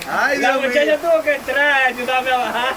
Ay, 0.10 0.38
la 0.38 0.52
Dios 0.52 0.62
muchacha 0.62 0.86
mío. 0.86 0.98
tuvo 1.02 1.22
que 1.24 1.36
entrar, 1.36 1.84
ayudarme 1.88 2.32
a 2.32 2.38
bajar. 2.38 2.74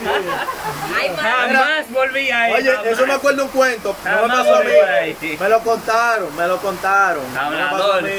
Ay, 1.00 1.11
madre. 1.11 1.54
Jamás 1.54 1.90
volví 1.90 2.31
ahí. 2.31 2.52
Oye, 2.54 2.71
jamás. 2.73 2.87
eso 2.87 3.07
me 3.07 3.12
acuerdo 3.14 3.45
un 3.45 3.50
cuento. 3.50 3.97
No 4.04 4.23
me 4.23 4.28
pasó 4.35 4.57
a 4.57 4.61
mí. 4.61 5.37
Me 5.38 5.49
lo 5.49 5.61
contaron, 5.61 6.37
me 6.37 6.47
lo 6.49 6.59
contaron. 6.59 7.35
No 7.35 7.50
me 7.50 7.57
pasó 7.59 7.75
a 7.93 7.97
Hablador. 7.97 8.02
mí. 8.02 8.11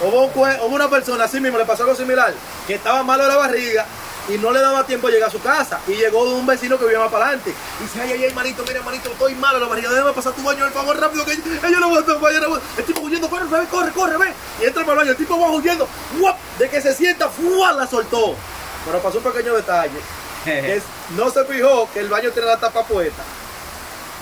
Hubo, 0.00 0.24
un 0.24 0.32
hubo 0.34 0.66
una 0.74 0.88
persona 0.90 1.24
así 1.24 1.40
mismo, 1.40 1.58
le 1.58 1.64
pasó 1.64 1.84
algo 1.84 1.94
similar, 1.94 2.32
que 2.66 2.74
estaba 2.74 3.02
malo 3.04 3.22
de 3.22 3.28
la 3.28 3.36
barriga 3.36 3.86
y 4.28 4.38
no 4.38 4.52
le 4.52 4.60
daba 4.60 4.86
tiempo 4.86 5.08
a 5.08 5.10
llegar 5.10 5.28
a 5.28 5.32
su 5.32 5.40
casa. 5.42 5.80
Y 5.88 5.92
llegó 5.92 6.24
de 6.26 6.34
un 6.34 6.46
vecino 6.46 6.78
que 6.78 6.84
vivía 6.84 7.00
más 7.00 7.10
para 7.10 7.26
adelante. 7.26 7.52
Y 7.80 7.82
dice, 7.82 8.00
ay, 8.00 8.12
ay, 8.12 8.18
ay, 8.20 8.24
hermanito, 8.26 8.62
mira, 8.66 8.78
hermanito, 8.78 9.10
estoy 9.10 9.34
malo 9.34 9.58
de 9.58 9.64
la 9.64 9.68
barriga, 9.68 9.90
déjame 9.90 10.12
pasar 10.12 10.32
tu 10.32 10.42
baño, 10.42 10.60
por 10.64 10.72
favor, 10.72 11.00
rápido, 11.00 11.24
que 11.24 11.32
ellos 11.32 11.80
no 11.80 11.90
van 11.90 12.02
a 12.02 12.06
tomar, 12.06 12.32
no 12.32 12.60
El 12.76 12.84
tipo 12.84 13.00
huyendo, 13.00 13.28
corre, 13.28 13.46
ve, 13.46 13.66
corre, 13.68 13.90
corre, 13.92 14.16
ve. 14.18 14.32
Y 14.60 14.64
entra 14.66 14.82
para 14.84 14.92
el 14.92 14.98
baño, 14.98 15.10
el 15.12 15.16
tipo 15.16 15.38
va 15.40 15.50
huyendo, 15.50 15.88
¡guap! 16.18 16.38
de 16.58 16.68
que 16.70 16.80
se 16.80 16.94
sienta, 16.94 17.28
¡fua! 17.28 17.72
la 17.72 17.86
soltó. 17.86 18.36
Pero 18.84 19.00
pasó 19.00 19.18
un 19.18 19.24
pequeño 19.24 19.54
detalle. 19.54 19.98
que 20.44 20.76
es- 20.76 20.82
no 21.16 21.30
se 21.30 21.44
fijó 21.44 21.88
que 21.92 22.00
el 22.00 22.08
baño 22.08 22.30
tiene 22.30 22.48
la 22.48 22.58
tapa 22.58 22.84
puesta. 22.84 23.22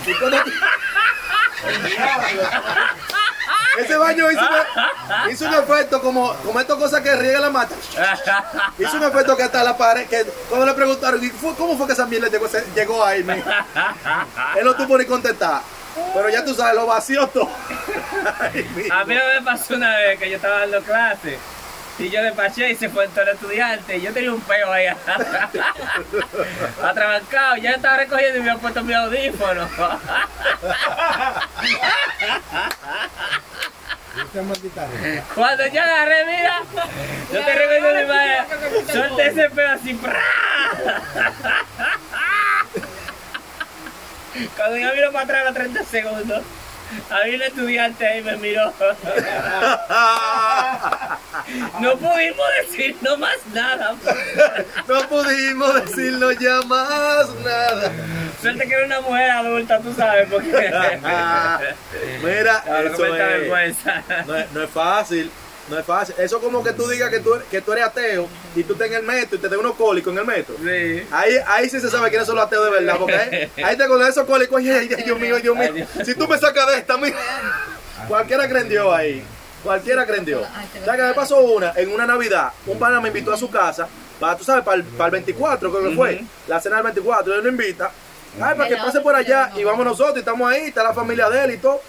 Y 0.06 0.14
cuando- 0.14 0.38
Ese 3.78 3.96
baño 3.96 4.30
hizo, 4.30 4.40
un- 4.40 5.30
hizo 5.30 5.44
un 5.46 5.54
efecto 5.54 6.00
como, 6.02 6.34
como 6.44 6.60
estas 6.60 6.76
cosas 6.76 7.00
que 7.02 7.14
riega 7.16 7.40
la 7.40 7.50
mata. 7.50 7.74
Hizo 8.78 8.96
un 8.96 9.04
efecto 9.04 9.36
que 9.36 9.42
hasta 9.44 9.62
la 9.62 9.76
pared, 9.76 10.06
que 10.08 10.24
cuando 10.48 10.66
le 10.66 10.74
preguntaron, 10.74 11.22
¿y 11.24 11.28
fue- 11.30 11.54
¿cómo 11.54 11.76
fue 11.76 11.86
que 11.86 11.92
esa 11.92 12.06
mierda 12.06 12.28
llegó, 12.74 13.04
ahí? 13.04 13.22
men?" 13.22 13.42
Él 14.56 14.64
no 14.64 14.74
tuvo 14.74 14.98
ni 14.98 15.04
contestar. 15.06 15.60
Pero 16.14 16.28
ya 16.28 16.44
tú 16.44 16.54
sabes, 16.54 16.74
lo 16.76 16.86
vació 16.86 17.26
todo. 17.28 17.48
Ay, 18.40 18.88
A 18.92 19.04
mí 19.04 19.14
me 19.14 19.42
pasó 19.44 19.74
una 19.74 19.96
vez 19.96 20.18
que 20.18 20.30
yo 20.30 20.36
estaba 20.36 20.60
dando 20.60 20.80
clases 20.82 21.38
y 22.00 22.10
yo 22.10 22.22
despaché 22.22 22.70
y 22.70 22.76
se 22.76 22.88
fue 22.88 23.08
todo 23.08 23.22
el 23.22 23.30
estudiante 23.30 23.96
y 23.96 24.00
yo 24.00 24.12
tenía 24.12 24.32
un 24.32 24.40
peo 24.40 24.72
ahí 24.72 24.86
atrabancado, 26.82 27.56
ya 27.56 27.72
estaba 27.72 27.96
recogiendo 27.98 28.38
y 28.38 28.42
me 28.42 28.50
había 28.50 28.62
puesto 28.62 28.82
mi 28.82 28.94
audífono. 28.94 29.68
Cuando 35.34 35.66
yo 35.66 35.82
agarré, 35.82 36.24
mira, 36.24 36.62
yo 37.32 37.44
te 37.44 37.54
recuerdo 37.54 38.00
mi 38.00 38.06
madre, 38.06 38.38
solté 38.92 39.26
ese 39.26 39.50
peo 39.50 39.70
así. 39.70 40.00
Cuando 44.56 44.76
yo 44.76 44.94
miro 44.94 45.12
para 45.12 45.24
atrás 45.24 45.42
a 45.42 45.44
los 45.44 45.54
30 45.54 45.84
segundos, 45.84 46.42
había 47.10 47.36
un 47.36 47.42
estudiante 47.42 48.06
ahí 48.06 48.20
y 48.20 48.22
me 48.22 48.36
miró. 48.36 48.72
No 51.80 51.96
pudimos 51.96 52.46
decir 52.62 52.96
no 53.02 53.16
más 53.16 53.36
nada. 53.52 53.96
no 54.88 55.08
pudimos 55.08 55.86
decirlo 55.86 56.32
ya 56.32 56.60
más 56.62 57.28
nada. 57.44 57.92
Suerte 58.40 58.66
que 58.66 58.74
era 58.74 58.86
una 58.86 59.00
mujer 59.00 59.30
adulta, 59.30 59.80
tú 59.80 59.92
sabes, 59.94 60.28
porque. 60.30 60.50
Mira, 62.22 62.64
eso 62.84 63.04
es, 63.06 63.12
vergüenza. 63.12 64.02
no, 64.26 64.36
es, 64.36 64.52
no 64.52 64.62
es 64.62 64.70
fácil. 64.70 65.30
No 65.68 65.78
es 65.78 65.86
fácil. 65.86 66.14
Eso 66.18 66.36
es 66.36 66.42
como 66.42 66.64
que 66.64 66.72
tú 66.72 66.88
digas 66.88 67.10
que 67.10 67.20
tú, 67.20 67.32
que 67.48 67.60
tú 67.60 67.72
eres 67.72 67.84
ateo 67.84 68.28
y 68.56 68.64
tú 68.64 68.72
estás 68.72 68.88
en 68.88 68.94
el 68.94 69.02
metro 69.04 69.36
y 69.36 69.40
te 69.40 69.48
den 69.48 69.60
unos 69.60 69.76
cólicos 69.76 70.12
en 70.12 70.18
el 70.18 70.24
metro. 70.26 70.56
Sí. 70.58 71.06
Ahí, 71.12 71.36
ahí 71.46 71.68
sí 71.68 71.80
se 71.80 71.88
sabe 71.88 72.08
quiénes 72.08 72.26
son 72.26 72.36
los 72.36 72.46
ateos 72.46 72.64
de 72.64 72.70
verdad, 72.72 72.96
porque 72.98 73.14
ahí, 73.14 73.52
ahí 73.64 73.76
te 73.76 73.86
con 73.86 74.02
esos 74.02 74.24
cólicos, 74.24 74.60
ay, 74.60 74.88
Dios 74.88 75.18
mío, 75.20 75.36
Dios 75.38 75.56
mío. 75.56 75.86
Si 76.04 76.14
tú 76.14 76.26
me 76.26 76.38
sacas 76.38 76.66
de 76.68 76.78
esta, 76.78 76.96
mira. 76.96 77.16
Cualquiera 78.08 78.48
crendió 78.48 78.92
ahí. 78.92 79.24
Cualquiera 79.62 80.06
crendió. 80.06 80.40
O 80.40 80.84
sea, 80.84 80.96
que 80.96 81.02
me 81.02 81.14
pasó 81.14 81.40
una, 81.40 81.72
en 81.76 81.92
una 81.92 82.06
Navidad, 82.06 82.52
un 82.66 82.78
pana 82.78 83.00
me 83.00 83.08
invitó 83.08 83.32
a 83.32 83.36
su 83.36 83.50
casa, 83.50 83.88
para, 84.18 84.36
tú 84.36 84.44
sabes, 84.44 84.64
para 84.64 84.76
el, 84.76 84.84
para 84.84 85.06
el 85.06 85.12
24, 85.12 85.70
creo 85.70 85.90
que 85.90 85.96
fue, 85.96 86.24
la 86.48 86.60
cena 86.60 86.76
del 86.76 86.84
24, 86.84 87.34
él 87.34 87.42
lo 87.42 87.48
invita. 87.50 87.90
Ay, 88.40 88.56
para 88.56 88.68
que 88.68 88.76
pase 88.76 89.00
por 89.00 89.14
allá 89.14 89.50
y 89.56 89.64
vamos 89.64 89.84
nosotros, 89.84 90.16
y 90.16 90.20
estamos 90.20 90.50
ahí, 90.50 90.68
está 90.68 90.82
la 90.82 90.94
familia 90.94 91.28
de 91.28 91.44
él 91.44 91.50
y 91.52 91.58
todo. 91.58 91.80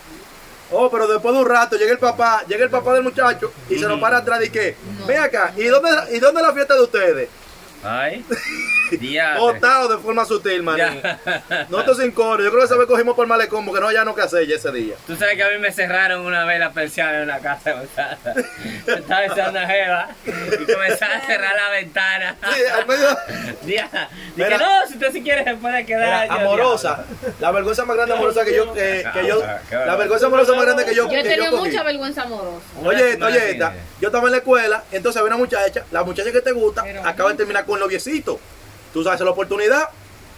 Oh, 0.71 0.89
pero 0.89 1.05
después 1.05 1.33
de 1.35 1.41
un 1.41 1.47
rato 1.47 1.75
llega 1.75 1.91
el 1.91 1.99
papá, 1.99 2.43
llega 2.47 2.63
el 2.63 2.69
papá 2.69 2.93
del 2.93 3.03
muchacho 3.03 3.51
y 3.69 3.77
se 3.77 3.85
nos 3.87 3.99
para 3.99 4.17
atrás 4.17 4.43
y 4.43 4.49
que, 4.49 4.75
ven 5.05 5.19
acá, 5.19 5.53
¿y 5.57 5.65
dónde, 5.65 5.89
¿y 6.15 6.19
dónde 6.19 6.41
es 6.41 6.47
la 6.47 6.53
fiesta 6.53 6.75
de 6.75 6.81
ustedes? 6.81 7.29
Ay. 7.83 8.25
Botado 9.39 9.95
de 9.95 9.97
forma 10.03 10.25
sutil, 10.25 10.63
maní. 10.63 10.79
Ya. 10.79 11.19
Nosotros 11.69 11.97
sin 11.97 12.11
coro. 12.11 12.43
Yo 12.43 12.49
creo 12.49 12.61
que 12.61 12.65
esa 12.65 12.77
vez 12.77 12.87
cogimos 12.87 13.15
por 13.15 13.27
malecón 13.27 13.65
porque 13.65 13.79
no 13.81 13.87
había 13.87 14.03
no 14.03 14.15
que 14.15 14.21
hacer 14.21 14.45
ya 14.47 14.55
ese 14.55 14.71
día. 14.71 14.95
Tú 15.07 15.15
sabes 15.15 15.35
que 15.35 15.43
a 15.43 15.49
mí 15.49 15.57
me 15.59 15.71
cerraron 15.71 16.25
una 16.25 16.45
vez 16.45 16.59
la 16.59 16.71
persiana 16.71 17.17
en 17.17 17.23
una 17.23 17.39
casa 17.39 17.71
de 17.71 17.75
Gonzalo. 17.77 18.17
Yo 18.87 18.93
Estaba 18.95 19.25
echando 19.25 19.51
una 19.51 19.67
jeva 19.67 20.09
y 20.25 20.71
comenzaron 20.73 21.17
a 21.17 21.25
cerrar 21.25 21.55
la 21.55 21.69
ventana. 21.69 22.35
Sí, 22.53 22.61
al 22.73 22.87
medio. 22.87 23.17
Dije, 23.63 23.85
Mira. 24.35 24.57
no, 24.57 24.87
si 24.87 24.93
usted 24.93 25.11
si 25.11 25.21
quiere 25.23 25.43
se 25.43 25.55
puede 25.55 25.85
quedar. 25.85 26.25
Era 26.25 26.27
Yo, 26.27 26.33
amorosa. 26.33 27.05
La 27.39 27.51
vergüenza 27.51 27.85
más 27.85 27.95
grande 27.95 28.13
amorosa 28.15 28.43
que 28.45 28.55
yo. 28.55 28.73
Que, 28.73 29.05
que 29.13 29.27
yo 29.27 29.41
Qué 29.69 29.75
la 29.75 29.95
vergüenza 29.95 30.27
amorosa 30.27 30.53
más 30.53 30.65
grande 30.65 30.85
que 30.85 30.95
yo. 30.95 31.09
Yo 31.09 31.17
he 31.17 31.23
tenido 31.23 31.57
mucha 31.57 31.83
vergüenza 31.83 32.23
amorosa. 32.23 32.65
Oye, 32.83 33.15
Una 33.15 33.25
oye, 33.27 33.51
esta, 33.51 33.73
yo 33.99 34.07
estaba 34.07 34.25
en 34.25 34.31
la 34.31 34.37
escuela, 34.37 34.83
entonces 34.91 35.19
había 35.19 35.27
una 35.33 35.37
muchacha, 35.37 35.85
la 35.91 36.03
muchacha 36.03 36.31
que 36.31 36.41
te 36.41 36.51
gusta, 36.51 36.83
Pero- 36.83 37.05
acaba 37.05 37.31
de 37.31 37.37
terminar 37.37 37.65
con 37.65 37.75
el 37.75 37.81
noviecito. 37.81 38.39
Tú 38.93 39.03
sabes 39.03 39.19
la 39.21 39.31
oportunidad. 39.31 39.89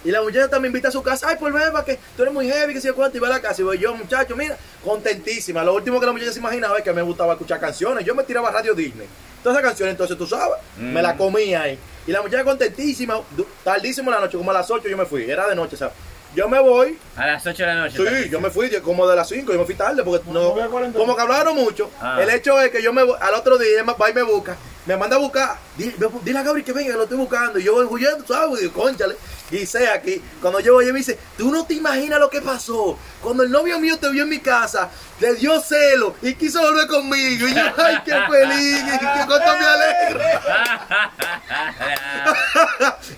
Y 0.05 0.11
la 0.11 0.21
muchacha 0.21 0.49
también 0.49 0.71
invita 0.71 0.89
a 0.89 0.91
su 0.91 1.01
casa, 1.01 1.27
ay, 1.29 1.37
por 1.37 1.53
beba, 1.53 1.85
que 1.85 1.97
tú 2.17 2.23
eres 2.23 2.33
muy 2.33 2.45
heavy, 2.49 2.73
que 2.73 2.81
si 2.81 2.87
yo 2.87 2.95
cuánto, 2.95 3.15
y 3.17 3.21
va 3.21 3.27
a 3.27 3.31
la 3.31 3.41
casa. 3.41 3.61
Y 3.61 3.63
voy 3.63 3.77
yo, 3.79 3.95
muchacho, 3.95 4.35
mira, 4.35 4.57
contentísima. 4.83 5.63
Lo 5.63 5.73
último 5.73 5.99
que 5.99 6.05
la 6.05 6.11
muchacha 6.11 6.33
se 6.33 6.39
imaginaba 6.39 6.77
es 6.77 6.83
que 6.83 6.91
me 6.91 7.01
gustaba 7.01 7.33
escuchar 7.33 7.59
canciones. 7.59 8.05
Yo 8.05 8.13
me 8.13 8.23
tiraba 8.23 8.51
radio 8.51 8.73
Disney. 8.73 9.07
Todas 9.41 9.57
esas 9.57 9.69
canciones, 9.69 9.93
entonces 9.93 10.17
tú 10.17 10.25
sabes, 10.27 10.57
me 10.77 11.01
la 11.01 11.15
comía 11.17 11.63
ahí. 11.63 11.79
Y 12.05 12.11
la 12.11 12.21
muchacha 12.21 12.43
contentísima, 12.43 13.19
tardísimo 13.63 14.09
en 14.11 14.15
la 14.15 14.21
noche, 14.25 14.37
como 14.37 14.51
a 14.51 14.53
las 14.53 14.69
8 14.69 14.87
yo 14.89 14.97
me 14.97 15.05
fui, 15.05 15.29
era 15.29 15.47
de 15.47 15.55
noche, 15.55 15.75
¿sabes? 15.77 15.93
Yo 16.35 16.49
me 16.49 16.59
voy, 16.59 16.97
A 17.15 17.27
las 17.27 17.45
8 17.45 17.63
de 17.63 17.67
la 17.67 17.75
noche. 17.75 17.97
Sí, 17.97 18.29
yo 18.29 18.41
me 18.41 18.49
fui 18.49 18.69
como 18.81 19.07
de 19.07 19.15
las 19.15 19.27
5, 19.29 19.53
yo 19.53 19.59
me 19.59 19.65
fui 19.65 19.75
tarde 19.75 20.01
porque 20.03 20.29
no, 20.31 20.55
a 20.61 20.67
como 20.93 21.15
que 21.15 21.21
hablaron 21.21 21.55
mucho. 21.55 21.89
Ah. 22.01 22.19
El 22.21 22.29
hecho 22.29 22.59
es 22.59 22.71
que 22.71 22.81
yo 22.81 22.91
me 22.91 23.03
voy- 23.03 23.17
al 23.21 23.35
otro 23.35 23.57
día 23.57 23.83
va 23.83 24.09
y 24.09 24.13
me 24.13 24.23
busca, 24.23 24.57
me 24.85 24.97
manda 24.97 25.15
a 25.15 25.19
buscar, 25.19 25.57
dile, 25.77 25.95
a 26.37 26.43
Gabriel 26.43 26.65
que 26.65 26.73
venga, 26.73 26.91
que 26.91 26.97
lo 26.97 27.03
estoy 27.03 27.17
buscando. 27.17 27.57
Y 27.59 27.63
yo 27.63 27.73
voy 27.73 27.85
huyendo, 27.85 28.25
¿sabes? 28.27 28.59
Y 28.59 28.61
digo, 28.63 28.73
conchale. 28.73 29.15
Y 29.51 29.65
sé 29.67 29.87
aquí, 29.87 30.21
cuando 30.41 30.59
yo 30.59 30.73
voy, 30.73 30.91
me 30.91 30.97
dice, 30.99 31.17
tú 31.37 31.51
no 31.51 31.65
te 31.65 31.75
imaginas 31.75 32.19
lo 32.19 32.29
que 32.29 32.41
pasó. 32.41 32.97
Cuando 33.21 33.43
el 33.43 33.51
novio 33.51 33.79
mío 33.79 33.97
te 33.99 34.09
vio 34.09 34.23
en 34.23 34.29
mi 34.29 34.39
casa, 34.39 34.89
le 35.19 35.35
dio 35.35 35.61
celo 35.61 36.15
y 36.21 36.33
quiso 36.33 36.59
volver 36.61 36.87
conmigo. 36.87 37.47
Y 37.47 37.53
yo, 37.53 37.61
ay, 37.77 37.97
qué 38.03 38.13
feliz, 38.29 38.79
y 38.83 38.97
qué 38.99 39.07
cuánto 39.27 39.57
me 39.59 39.65
alegro. 39.65 40.19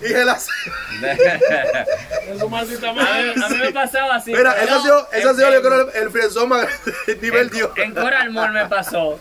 y 0.02 0.12
él 0.12 0.28
así. 0.28 0.50
Eso 2.28 2.48
maldita 2.48 2.90
A 2.90 2.92
mí, 2.92 2.98
madre. 3.00 3.34
a 3.44 3.48
mí 3.48 3.56
me 3.58 3.72
pasaba 3.72 4.16
así. 4.16 4.32
Mira, 4.32 4.52
eso 4.62 4.74
ha 4.74 4.82
sido, 4.82 5.08
eso 5.12 5.28
ha 5.28 5.30
en- 5.30 5.36
sido 5.36 5.52
yo 5.52 5.62
creo, 5.62 5.92
el 5.92 6.10
frienzón 6.10 6.48
más 6.48 6.66
nivel 7.22 7.50
Dios. 7.50 7.70
En 7.76 7.94
Coral 7.94 8.30
Mall 8.32 8.52
me 8.52 8.66
pasó. 8.66 9.18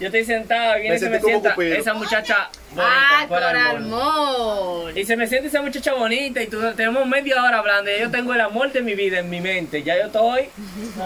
Yo 0.00 0.06
estoy 0.06 0.24
sentado 0.24 0.78
y 0.78 0.82
viene 0.82 0.90
Me 0.90 0.96
y 0.96 0.98
se 1.00 1.10
me 1.10 1.20
sienta 1.20 1.54
Cupido. 1.54 1.74
esa 1.76 1.94
muchacha 1.94 2.50
bonita. 2.70 2.88
Ah, 2.88 3.24
Coral 3.28 3.52
Coral 3.52 3.80
Mall. 3.80 4.84
Mall. 4.84 4.98
Y 4.98 5.04
se 5.04 5.16
me 5.16 5.26
siente 5.26 5.48
esa 5.48 5.60
muchacha 5.60 5.94
bonita 5.94 6.40
y 6.42 6.46
tú, 6.46 6.60
tenemos 6.76 7.04
media 7.06 7.42
hora 7.42 7.58
hablando 7.58 7.90
y 7.90 7.98
yo 8.00 8.10
tengo 8.10 8.32
el 8.32 8.40
amor 8.40 8.70
de 8.72 8.80
mi 8.82 8.94
vida 8.94 9.18
en 9.18 9.28
mi 9.28 9.40
mente. 9.40 9.82
Ya 9.82 9.96
yo 9.98 10.06
estoy, 10.06 10.48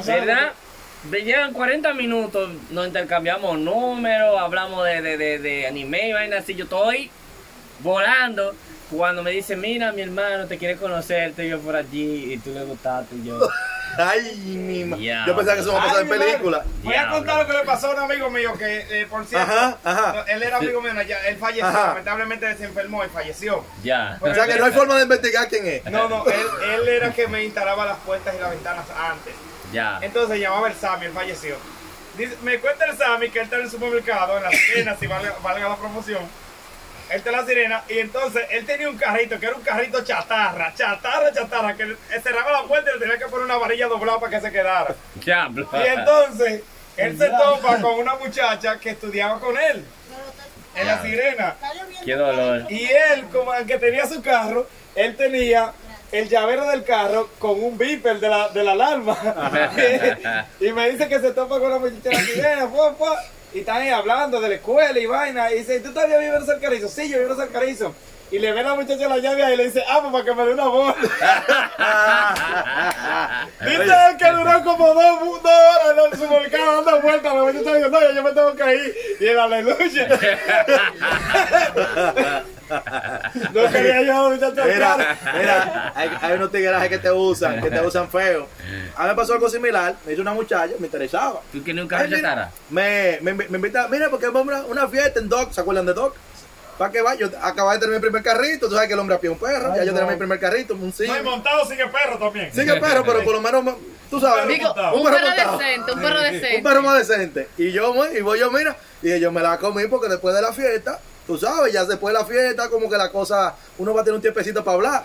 ¿verdad? 0.07 0.53
Me 1.11 1.21
llegan 1.23 1.53
40 1.53 1.95
minutos, 1.95 2.51
nos 2.71 2.87
intercambiamos 2.87 3.59
números, 3.59 4.39
hablamos 4.39 4.85
de, 4.85 5.01
de, 5.03 5.17
de, 5.17 5.39
de 5.39 5.67
anime 5.67 6.09
y 6.09 6.13
vainas 6.13 6.41
así. 6.45 6.55
Yo 6.55 6.65
estoy 6.65 7.11
volando. 7.81 8.55
Cuando 8.91 9.23
me 9.23 9.31
dice, 9.31 9.57
mira, 9.57 9.91
mi 9.93 10.03
hermano 10.03 10.47
te 10.47 10.59
quiere 10.59 10.77
conocer, 10.77 11.33
te 11.33 11.47
vio 11.47 11.59
por 11.61 11.75
allí 11.75 12.35
y 12.35 12.37
tú 12.37 12.53
le 12.53 12.63
gustaste. 12.65 13.17
Y 13.17 13.25
yo, 13.27 13.41
Ay, 13.99 14.35
mi 14.47 14.85
ma- 14.85 14.97
Ya. 14.97 15.25
Yo 15.27 15.37
pensaba 15.37 15.57
que 15.57 15.63
eso 15.63 15.73
me 15.73 15.79
pasaba 15.79 16.01
en 16.01 16.07
Ay, 16.07 16.13
mi 16.13 16.19
madre. 16.19 16.31
película. 16.33 16.65
Voy 16.83 16.95
a 16.95 17.09
contar 17.11 17.39
lo 17.39 17.47
que 17.47 17.53
le 17.53 17.65
pasó 17.65 17.87
a 17.89 17.95
un 17.95 18.11
amigo 18.11 18.31
mío 18.31 18.53
que, 18.59 19.01
eh, 19.03 19.07
por 19.07 19.25
cierto, 19.27 19.51
Ajá, 19.53 19.79
ajá. 19.85 20.13
no, 20.15 20.25
él 20.27 20.43
era 20.43 20.57
amigo 20.57 20.81
mío, 20.81 20.93
él 21.27 21.37
falleció, 21.39 21.67
Ajá. 21.67 21.89
lamentablemente 21.89 22.57
se 22.57 22.65
enfermó 22.65 23.05
y 23.05 23.09
falleció. 23.09 23.65
Ya. 23.83 24.19
O 24.21 24.33
sea 24.35 24.47
que 24.47 24.57
no 24.57 24.65
hay 24.65 24.73
forma 24.73 24.97
de 24.97 25.03
investigar 25.03 25.49
quién 25.49 25.67
es. 25.67 25.85
No, 25.87 26.09
no, 26.09 26.25
él, 26.27 26.47
él 26.75 26.89
era 26.89 27.13
que 27.13 27.29
me 27.29 27.45
instalaba 27.45 27.85
las 27.85 27.99
puertas 27.99 28.35
y 28.35 28.41
las 28.41 28.51
ventanas 28.51 28.87
antes. 28.99 29.35
Ya. 29.73 29.99
Entonces 30.03 30.39
llamaba 30.41 30.69
el 30.69 30.75
Sammy, 30.75 31.07
él 31.07 31.13
falleció. 31.13 31.57
Dice- 32.17 32.37
me 32.43 32.59
cuenta 32.61 32.85
el 32.87 32.97
Sammy 32.97 33.31
que 33.31 33.39
él 33.39 33.45
está 33.45 33.57
en 33.57 33.63
el 33.63 33.71
supermercado, 33.71 34.37
en 34.37 34.43
la 34.43 34.51
sirena, 34.51 34.97
si 34.99 35.07
valga, 35.07 35.35
valga 35.43 35.69
la 35.69 35.77
promoción. 35.77 36.21
Él 37.13 37.19
está 37.19 37.29
en 37.29 37.37
la 37.37 37.47
sirena 37.47 37.85
y 37.91 37.99
entonces 37.99 38.47
él 38.51 38.65
tenía 38.65 38.89
un 38.89 38.97
carrito 38.97 39.39
que 39.39 39.45
era 39.45 39.55
un 39.55 39.63
carrito 39.63 40.03
chatarra, 40.03 40.73
chatarra, 40.75 41.31
chatarra, 41.31 41.75
que 41.77 41.95
cerraba 42.23 42.53
la 42.53 42.63
puerta 42.63 42.91
y 42.91 42.95
le 42.95 43.01
tenía 43.01 43.19
que 43.19 43.27
poner 43.27 43.45
una 43.45 43.59
varilla 43.59 43.87
doblada 43.87 44.19
para 44.19 44.31
que 44.31 44.47
se 44.47 44.51
quedara. 44.51 44.95
Y 45.85 45.87
entonces 45.89 46.63
él 46.97 47.19
se 47.19 47.29
topa 47.29 47.81
con 47.83 47.99
una 47.99 48.15
muchacha 48.15 48.79
que 48.79 48.91
estudiaba 48.91 49.39
con 49.41 49.59
él 49.59 49.85
en 50.75 50.87
la 50.87 51.03
sirena. 51.03 51.57
Qué 52.03 52.15
dolor. 52.15 52.67
Y 52.71 52.85
él, 52.85 53.27
como 53.31 53.53
aunque 53.53 53.77
tenía 53.77 54.07
su 54.07 54.23
carro, 54.23 54.67
él 54.95 55.15
tenía 55.15 55.73
el 56.13 56.31
llavero 56.31 56.67
del 56.69 56.83
carro 56.83 57.29
con 57.39 57.63
un 57.63 57.77
beeper 57.77 58.21
de 58.21 58.29
la, 58.31 58.49
de 58.49 58.65
la 58.65 58.73
alarma. 58.73 59.17
y 60.61 60.73
me 60.73 60.91
dice 60.91 61.09
que 61.09 61.21
se 61.21 61.33
topa 61.33 61.61
con 61.61 61.71
la 61.71 61.79
muchacha 61.79 62.09
de 62.09 62.15
la 62.15 62.21
sirena, 62.23 62.69
fue, 62.69 62.95
fue, 62.95 63.09
y 63.55 63.61
están 63.61 63.83
ahí 63.83 63.89
hablando 63.89 64.41
de 64.41 64.49
la 64.49 64.55
escuela 64.57 64.99
y 64.99 65.07
vaina. 65.07 65.53
Y 65.53 65.59
dice, 65.59 65.81
¿tú 65.81 65.93
todavía 65.93 66.19
vives 66.19 66.41
en 66.41 66.47
Salcarizo? 66.47 66.89
Sí, 66.89 67.09
yo 67.09 67.19
vivo 67.19 67.33
en 67.33 67.37
Salcarizo. 67.37 67.95
Y 68.33 68.39
le 68.39 68.51
ve 68.51 68.61
a 68.61 68.63
la 68.63 68.75
muchacha 68.75 69.07
la 69.09 69.19
llave 69.19 69.53
y 69.53 69.57
le 69.59 69.65
dice, 69.65 69.85
ah, 69.87 69.99
pues 70.01 70.11
para 70.11 70.25
que 70.25 70.35
me 70.35 70.47
dé 70.47 70.55
una 70.55 70.65
bola. 70.65 70.97
Dice 73.61 73.83
él 73.83 74.17
que 74.19 74.31
duró 74.31 74.65
como 74.65 74.95
dos, 74.95 75.21
dos 75.21 75.45
horas 75.45 75.91
en 75.91 75.99
el 75.99 76.13
supermercado 76.19 76.83
dando 76.83 77.03
vueltas. 77.03 77.35
La 77.35 77.43
muchacha 77.43 77.75
dice, 77.75 77.91
no, 77.91 78.11
yo 78.11 78.23
me 78.23 78.33
tengo 78.33 78.57
que 78.57 78.75
ir. 78.75 78.97
Y 79.21 79.27
él, 79.27 79.39
aleluya. 79.39 80.09
no 83.53 83.71
quería 83.71 84.03
yo 84.03 84.31
muchacha. 84.31 84.65
Mira, 84.65 84.97
mira, 85.39 85.93
hay, 85.95 86.11
hay 86.23 86.33
unos 86.33 86.51
tiguerajes 86.51 86.89
que 86.89 86.99
te 86.99 87.13
usan, 87.13 87.61
que 87.61 87.71
te 87.71 87.83
usan 87.83 88.09
feo. 88.09 88.49
A 88.97 89.03
mí 89.03 89.09
me 89.11 89.15
pasó 89.15 89.35
algo 89.35 89.51
similar, 89.51 89.95
me 90.07 90.15
hizo 90.15 90.23
una 90.23 90.33
muchacha, 90.33 90.73
me 90.79 90.87
interesaba. 90.87 91.43
¿Tú 91.53 91.61
tienes 91.61 91.83
un 91.83 91.89
carro? 91.89 92.09
Me, 92.71 93.19
me, 93.21 93.35
me 93.35 93.45
invita, 93.45 93.89
mira, 93.89 94.09
porque 94.09 94.29
vamos 94.29 94.55
a 94.55 94.63
una, 94.63 94.65
una 94.65 94.89
fiesta 94.89 95.21
en 95.21 95.29
Doc, 95.29 95.53
¿se 95.53 95.61
acuerdan 95.61 95.85
de 95.85 95.93
Doc? 95.93 96.17
¿Para 96.79 96.91
qué 96.91 97.03
va? 97.03 97.15
Yo 97.15 97.29
acababa 97.41 97.75
de 97.75 97.81
tener 97.81 97.95
mi 97.95 98.01
primer 98.01 98.23
carrito, 98.23 98.67
tú 98.69 98.75
sabes 98.75 98.89
que 98.89 98.95
el 98.95 99.01
hombre 99.01 99.15
a 99.17 99.21
pie 99.21 99.31
es 99.31 99.35
un 99.35 99.39
perro, 99.47 99.75
ya 99.77 99.85
yo 99.85 99.93
tenía 99.93 100.11
mi 100.11 100.17
primer 100.17 100.41
carrito, 100.41 100.75
un 100.75 100.93
sí. 100.93 101.07
No, 101.07 101.17
y 101.19 101.23
montado 101.23 101.65
sigue 101.67 101.87
perro 101.89 102.19
también. 102.19 102.53
Sigue 102.53 102.75
perro, 102.81 103.05
pero 103.05 103.23
por 103.23 103.35
lo 103.35 103.41
menos, 103.41 103.77
tú 104.11 104.19
sabes, 104.21 104.49
Digo, 104.49 104.69
montado. 104.69 104.97
un 104.97 105.05
perro 105.05 105.27
montado. 105.27 105.59
decente, 105.59 105.93
un 105.93 106.01
perro 106.01 106.17
Un 106.17 106.23
decente. 106.33 106.63
perro 106.63 106.83
más 106.83 106.99
decente. 107.07 107.49
Y 107.59 107.73
yo, 107.73 107.95
y 108.13 108.21
voy 108.23 108.39
yo, 108.41 108.51
mira, 108.51 108.77
y 109.03 109.19
yo 109.21 109.31
me 109.31 109.43
la 109.43 109.59
comí 109.59 109.87
porque 109.87 110.09
después 110.09 110.35
de 110.35 110.43
la 110.43 110.53
fiesta, 110.53 110.99
tú 111.27 111.37
sabes, 111.39 111.73
ya 111.73 111.85
después 111.85 112.13
de 112.15 112.21
la 112.21 112.27
fiesta, 112.27 112.69
como 112.69 112.89
que 112.91 112.97
la 112.97 113.13
cosa, 113.13 113.55
uno 113.79 113.95
va 113.95 114.01
a 114.01 114.05
tener 114.05 114.17
un 114.17 114.23
tiempecito 114.23 114.65
para 114.65 114.75
hablar. 114.77 115.05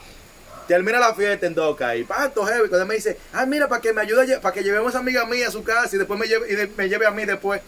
Termina 0.68 1.00
la 1.00 1.14
fiesta 1.14 1.46
en 1.48 1.54
Doca 1.56 1.96
y 1.96 2.04
panto 2.04 2.44
heavy, 2.46 2.68
cuando 2.70 2.86
me 2.88 2.96
dice, 2.96 3.18
ah, 3.34 3.46
mira, 3.46 3.68
para 3.70 3.82
que 3.82 3.94
me 3.94 4.02
ayude, 4.02 4.40
para 4.40 4.54
que 4.54 4.64
llevemos 4.64 4.88
a 4.88 4.90
esa 4.90 5.00
amiga 5.00 5.26
mía 5.26 5.48
a 5.48 5.52
su 5.52 5.64
casa 5.64 5.96
y 5.96 5.98
después 6.00 6.20
me 6.20 6.28
lleve, 6.28 6.52
y 6.52 6.56
de- 6.56 6.68
me 6.76 6.90
lleve 6.90 7.06
a 7.06 7.12
mí 7.12 7.24
después. 7.26 7.62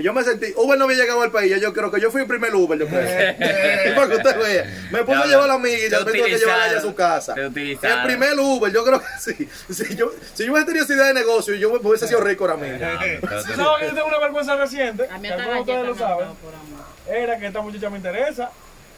Yo 0.00 0.12
me 0.12 0.22
sentí, 0.24 0.52
Uber 0.56 0.78
no 0.78 0.86
me 0.86 0.94
llegaba 0.94 1.24
al 1.24 1.30
país, 1.30 1.60
yo, 1.60 1.72
creo 1.72 1.90
que 1.90 2.00
yo 2.00 2.10
fui 2.10 2.22
el 2.22 2.26
primer 2.26 2.54
Uber, 2.54 2.78
yo 2.78 2.86
creo. 2.86 3.34
para 3.94 4.08
que 4.08 4.16
usted 4.16 4.38
vea. 4.38 4.88
Me 4.90 5.04
puse 5.04 5.18
a 5.18 5.26
llevar 5.26 5.44
a 5.44 5.48
la 5.48 5.54
amiga 5.54 5.76
y 5.76 5.90
ya 5.90 5.98
después 5.98 6.16
tuve 6.16 6.30
que 6.30 6.38
llevarla 6.38 6.64
a 6.64 6.68
ella 6.68 6.78
a 6.78 6.82
su 6.82 6.94
casa. 6.94 7.34
El 7.36 7.52
primer 8.04 8.38
Uber, 8.38 8.72
yo 8.72 8.84
creo 8.84 9.00
que 9.00 9.06
sí. 9.18 9.48
Si 9.72 9.96
yo, 9.96 10.12
si 10.34 10.44
yo 10.46 10.52
hubiese 10.52 10.66
tenido 10.66 10.84
esa 10.84 10.94
idea 10.94 11.06
de 11.06 11.14
negocio, 11.14 11.54
yo 11.54 11.72
hubiese 11.72 12.06
sido 12.06 12.20
rico 12.20 12.44
ahora 12.44 12.56
mismo. 12.56 12.78
Si 12.78 13.56
no, 13.56 13.80
yo 13.80 13.94
tengo 13.94 14.06
una 14.06 14.18
vergüenza 14.18 14.56
reciente, 14.56 15.08
A 15.10 15.18
mí 15.18 15.28
que 15.28 15.34
hasta 15.34 15.44
algunos 15.44 15.66
de 15.66 15.72
ustedes 15.72 15.86
lo 15.86 15.94
me 15.94 16.00
saben, 16.00 16.28
era 17.08 17.38
que 17.38 17.46
esta 17.46 17.60
muchacha 17.60 17.90
me 17.90 17.96
interesa 17.96 18.50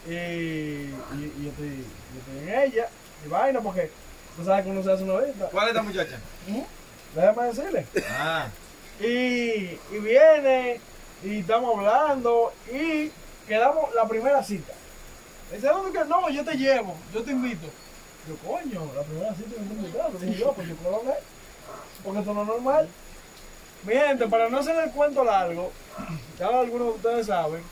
y, 0.06 0.10
y, 0.10 0.92
y 1.38 1.42
yo, 1.42 1.50
estoy, 1.50 1.68
yo 1.68 2.20
estoy 2.20 2.48
en 2.48 2.60
ella 2.60 2.88
y 3.24 3.28
vaina 3.28 3.60
porque 3.60 3.90
tú 4.36 4.44
sabes 4.44 4.64
que 4.64 4.70
uno 4.70 4.82
se 4.82 4.92
hace 4.92 5.02
una 5.04 5.20
vista. 5.20 5.46
¿Cuál 5.46 5.64
es 5.64 5.70
esta 5.70 5.82
muchacha? 5.82 6.18
Déjame 7.14 7.46
decirle. 7.46 7.86
Ah. 8.10 8.46
Y, 9.00 9.78
y 9.94 9.98
viene 10.00 10.80
y 11.22 11.40
estamos 11.40 11.76
hablando 11.76 12.52
y 12.72 13.10
quedamos 13.46 13.94
la 13.94 14.06
primera 14.06 14.42
cita. 14.42 14.72
Me 15.50 15.56
dice, 15.56 15.68
¿dónde 15.68 15.98
que 15.98 16.04
no? 16.04 16.28
Yo 16.30 16.44
te 16.44 16.56
llevo, 16.56 16.94
yo 17.12 17.22
te 17.22 17.30
invito. 17.32 17.66
Yo, 18.28 18.36
coño, 18.48 18.90
la 18.94 19.02
primera 19.02 19.34
cita 19.34 19.50
me 19.58 19.62
está 19.62 19.74
invitando. 19.74 20.18
Dije 20.18 20.40
yo, 20.40 20.52
pues 20.52 20.68
yo 20.68 20.74
puedo 20.76 20.96
hablar. 20.96 21.20
Porque 22.02 22.20
esto 22.20 22.34
no 22.34 22.42
es 22.42 22.48
normal. 22.48 22.88
Mi 23.84 23.94
gente, 23.94 24.26
para 24.26 24.48
no 24.48 24.58
hacer 24.58 24.76
el 24.82 24.90
cuento 24.90 25.22
largo, 25.22 25.70
ya 26.38 26.46
algunos 26.48 26.88
de 26.88 26.94
ustedes 26.94 27.26
saben, 27.26 27.62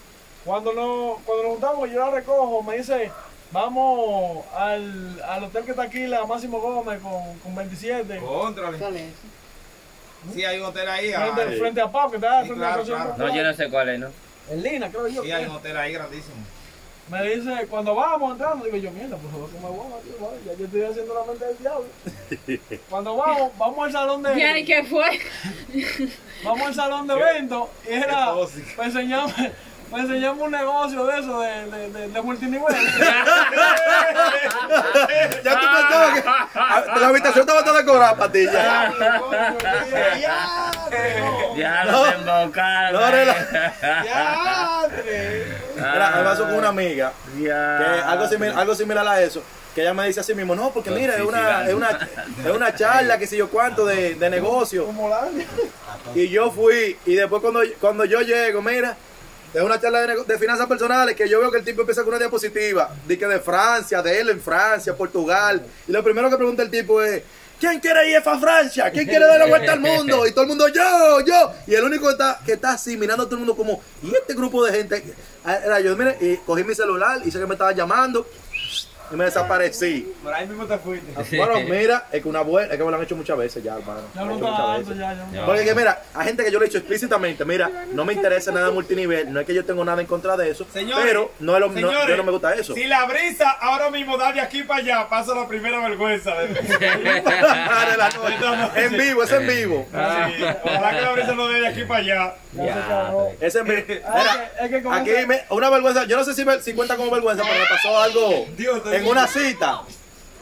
cuando, 0.44 0.72
no, 0.72 1.18
cuando 1.24 1.44
nos 1.44 1.52
juntamos, 1.52 1.90
yo 1.90 1.98
la 1.98 2.10
recojo, 2.10 2.62
me 2.62 2.76
dice, 2.76 3.10
vamos 3.50 4.44
al, 4.54 5.20
al 5.22 5.44
hotel 5.44 5.64
que 5.64 5.70
está 5.70 5.84
aquí, 5.84 6.06
la 6.06 6.24
Máximo 6.26 6.60
Gómez, 6.60 7.00
con, 7.00 7.38
con 7.38 7.54
27. 7.54 8.18
Contrale. 8.18 9.10
Sí, 10.32 10.44
hay 10.44 10.58
un 10.58 10.66
hotel 10.66 10.88
ahí. 10.88 11.12
Frente, 11.12 11.42
ah, 11.42 11.58
frente 11.58 11.80
a 11.80 11.90
Pau, 11.90 12.10
que 12.10 12.16
está 12.16 12.40
Sí, 12.42 12.46
frente 12.48 12.60
claro, 12.64 12.82
a 12.82 12.84
claro. 12.84 13.14
No, 13.18 13.34
yo 13.34 13.42
no 13.42 13.54
sé 13.54 13.68
cuál 13.68 13.88
es, 13.90 13.98
¿no? 14.00 14.08
En 14.50 14.62
Lina, 14.62 14.88
creo 14.90 15.08
yo. 15.08 15.22
Sí, 15.22 15.32
hay 15.32 15.44
un 15.44 15.50
hotel 15.52 15.76
ahí 15.76 15.92
grandísimo. 15.92 16.36
Me 17.10 17.22
dice, 17.22 17.66
cuando 17.68 17.94
vamos 17.94 18.32
entrando, 18.32 18.64
digo 18.64 18.78
yo, 18.78 18.90
mierda, 18.90 19.18
pues 19.18 19.34
lo 19.34 19.46
que 19.46 19.58
me 19.58 19.68
voy, 19.68 20.02
tío, 20.04 20.26
vale, 20.26 20.38
ya 20.46 20.54
yo 20.54 20.64
estoy 20.64 20.82
haciendo 20.84 21.12
la 21.14 21.24
mente 21.26 21.44
del 21.44 21.58
diablo. 21.58 21.86
Cuando 22.88 23.16
vamos, 23.16 23.52
vamos 23.58 23.86
al 23.86 23.92
salón 23.92 24.22
de 24.22 24.38
Ya, 24.38 24.58
¿y 24.58 24.64
qué 24.64 24.84
fue? 24.84 25.20
vamos 26.42 26.66
al 26.68 26.74
salón 26.74 27.06
de 27.06 27.14
eventos 27.14 27.68
y 27.86 27.92
era, 27.92 28.26
tóxico. 28.32 28.82
me 28.82 29.52
enseñamos, 29.84 29.90
me 29.92 30.00
enseñamos 30.00 30.42
un 30.44 30.50
negocio 30.50 31.06
de 31.06 31.18
eso, 31.20 31.40
de, 31.40 31.66
de, 31.70 31.90
de, 31.90 32.08
de 32.08 32.22
multinivel. 32.22 32.74
Ya 35.44 35.60
tú 35.60 35.66
pensabas 35.66 36.84
que 36.94 37.00
la 37.00 37.06
habitación 37.08 37.40
estaba 37.40 37.64
toda 37.64 37.78
decorada 37.80 38.16
para 38.16 38.32
ti. 38.32 38.44
Ya. 38.46 38.92
Ya 41.56 41.84
No. 41.84 42.04
lo 42.04 42.12
embocaron. 42.12 43.00
No. 43.00 43.10
¡Ya! 44.04 44.80
Mira, 45.76 46.12
me 46.16 46.22
pasó 46.24 46.44
con 46.44 46.54
una 46.54 46.68
amiga 46.68 47.12
Ya. 47.38 47.78
que 47.78 47.84
algo 48.06 48.26
similar, 48.28 48.58
algo 48.58 48.74
similar 48.74 49.06
a 49.08 49.20
eso. 49.22 49.42
Que 49.74 49.82
ella 49.82 49.92
me 49.92 50.06
dice 50.06 50.20
así 50.20 50.34
mismo, 50.34 50.54
no, 50.54 50.70
porque 50.70 50.90
mira, 50.90 51.16
es 51.16 51.22
una, 51.22 51.66
es 51.66 51.74
una, 51.74 51.90
es 52.44 52.50
una 52.50 52.74
charla, 52.74 53.18
que 53.18 53.26
sé 53.26 53.36
yo 53.36 53.48
cuánto, 53.50 53.84
de, 53.84 54.14
de 54.14 54.30
negocio. 54.30 54.86
Como 54.86 55.08
la 55.08 55.26
Y 56.14 56.28
yo 56.28 56.50
fui, 56.52 56.96
y 57.04 57.14
después 57.16 57.42
cuando, 57.42 57.60
cuando 57.80 58.04
yo 58.04 58.20
llego, 58.20 58.62
mira, 58.62 58.96
es 59.54 59.62
una 59.62 59.80
charla 59.80 60.00
de, 60.00 60.24
de 60.24 60.38
finanzas 60.38 60.66
personales 60.66 61.14
que 61.14 61.28
yo 61.28 61.40
veo 61.40 61.50
que 61.50 61.58
el 61.58 61.64
tipo 61.64 61.82
empieza 61.82 62.02
con 62.02 62.08
una 62.08 62.18
diapositiva, 62.18 62.90
de 63.06 63.16
que 63.16 63.26
de 63.26 63.38
Francia, 63.38 64.02
de 64.02 64.20
él 64.20 64.30
en 64.30 64.40
Francia, 64.40 64.96
Portugal. 64.96 65.64
Y 65.86 65.92
lo 65.92 66.02
primero 66.02 66.28
que 66.28 66.36
pregunta 66.36 66.62
el 66.62 66.70
tipo 66.70 67.00
es, 67.00 67.22
¿quién 67.60 67.78
quiere 67.78 68.10
ir 68.10 68.16
a 68.16 68.38
Francia? 68.38 68.90
¿Quién 68.90 69.06
quiere 69.06 69.26
dar 69.26 69.38
la 69.38 69.46
vuelta 69.46 69.72
al 69.72 69.80
mundo? 69.80 70.26
Y 70.26 70.32
todo 70.32 70.42
el 70.42 70.48
mundo, 70.48 70.66
yo, 70.68 71.20
yo. 71.20 71.52
Y 71.66 71.74
el 71.74 71.84
único 71.84 72.06
que 72.06 72.12
está, 72.12 72.40
que 72.44 72.52
está 72.54 72.72
así, 72.72 72.96
mirando 72.96 73.22
a 73.22 73.26
todo 73.26 73.36
el 73.36 73.46
mundo 73.46 73.56
como, 73.56 73.80
¿y 74.02 74.12
este 74.12 74.34
grupo 74.34 74.64
de 74.64 74.72
gente? 74.72 75.04
Era 75.46 75.78
yo, 75.80 75.96
mire, 75.96 76.16
y 76.20 76.36
cogí 76.38 76.64
mi 76.64 76.74
celular, 76.74 77.20
hice 77.24 77.38
que 77.38 77.46
me 77.46 77.54
estaba 77.54 77.72
llamando, 77.72 78.26
y 79.14 79.16
me 79.16 79.24
desaparecí. 79.24 80.12
Por 80.22 80.32
ahí 80.34 80.46
mismo 80.46 80.66
te 80.66 80.78
fuiste. 80.78 81.36
Bueno, 81.44 81.60
mira, 81.68 82.06
es 82.12 82.22
que 82.22 82.28
una 82.28 82.40
buena, 82.42 82.72
es 82.72 82.78
que 82.78 82.84
me 82.84 82.90
lo 82.90 82.96
han 82.96 83.02
hecho 83.02 83.16
muchas 83.16 83.36
veces 83.36 83.62
ya, 83.62 83.76
hermano. 83.76 84.02
Ya 84.14 84.20
lo 84.24 84.36
no 84.38 84.48
muchas 84.48 84.78
veces. 84.80 84.98
ya, 84.98 85.14
ya. 85.14 85.40
no. 85.40 85.46
Porque 85.46 85.64
que 85.64 85.74
mira, 85.74 86.02
hay 86.14 86.26
gente 86.26 86.44
que 86.44 86.50
yo 86.50 86.58
le 86.58 86.66
he 86.66 86.68
dicho 86.68 86.78
explícitamente, 86.78 87.44
mira, 87.44 87.70
no 87.92 88.04
me 88.04 88.12
interesa 88.12 88.52
nada 88.52 88.70
multinivel, 88.70 89.32
no 89.32 89.40
es 89.40 89.46
que 89.46 89.54
yo 89.54 89.64
tengo 89.64 89.84
nada 89.84 90.00
en 90.00 90.06
contra 90.06 90.36
de 90.36 90.50
eso, 90.50 90.66
Señores, 90.72 91.04
pero 91.06 91.32
no 91.40 91.54
es 91.54 91.60
lo, 91.60 91.68
no- 91.68 91.74
señores, 91.74 92.08
yo 92.08 92.16
no 92.16 92.24
me 92.24 92.32
gusta 92.32 92.54
eso. 92.54 92.74
Si 92.74 92.84
la 92.84 93.04
brisa 93.06 93.50
ahora 93.50 93.90
mismo 93.90 94.16
da 94.16 94.32
de 94.32 94.40
aquí 94.40 94.62
para 94.62 94.80
allá, 94.80 95.08
pasa 95.08 95.34
la 95.34 95.46
primera 95.48 95.78
vergüenza. 95.88 96.34
De... 96.34 96.48
De 96.48 97.96
la 97.96 98.10
noche. 98.10 98.84
en 98.84 98.96
vivo, 98.96 99.22
es 99.22 99.32
en 99.32 99.46
vivo. 99.46 99.86
Sí, 99.90 100.44
ojalá 100.64 100.90
que 100.90 101.00
la 101.00 101.12
brisa 101.12 101.34
no 101.34 101.48
dé 101.48 101.60
de 101.60 101.68
aquí 101.68 101.84
para 101.84 102.00
allá. 102.00 102.34
Es 103.40 103.54
en 103.54 103.64
vivo. 103.66 103.82
Ah, 104.06 104.18
Mira, 104.18 104.52
es 104.60 104.70
que 104.70 104.88
aquí 104.88 105.26
me- 105.26 105.42
una 105.50 105.70
vergüenza, 105.70 106.04
yo 106.04 106.16
no 106.16 106.24
sé 106.24 106.34
si, 106.34 106.44
me- 106.44 106.60
si 106.60 106.72
cuenta 106.74 106.96
como 106.96 107.10
vergüenza, 107.10 107.42
pero 107.44 107.58
me 107.60 107.66
pasó 107.66 107.98
algo 108.00 108.46
Dios 108.56 108.82
te 108.84 109.03
en 109.04 109.10
una 109.10 109.26
cita. 109.26 109.82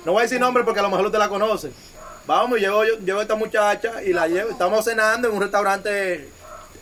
No 0.05 0.13
voy 0.13 0.21
a 0.21 0.23
decir 0.23 0.41
nombre 0.41 0.65
porque 0.65 0.81
a 0.81 0.83
lo 0.83 0.91
mejor 0.91 1.07
usted 1.07 1.19
la 1.19 1.29
conoce. 1.29 1.71
Vamos, 2.27 2.59
llevo, 2.59 2.85
yo, 2.85 2.99
llevo 2.99 3.19
a 3.21 3.23
esta 3.23 3.35
muchacha 3.35 4.03
y 4.03 4.13
la 4.13 4.27
llevo. 4.29 4.51
Estamos 4.51 4.85
cenando 4.85 5.29
en 5.29 5.35
un 5.35 5.41
restaurante 5.41 6.29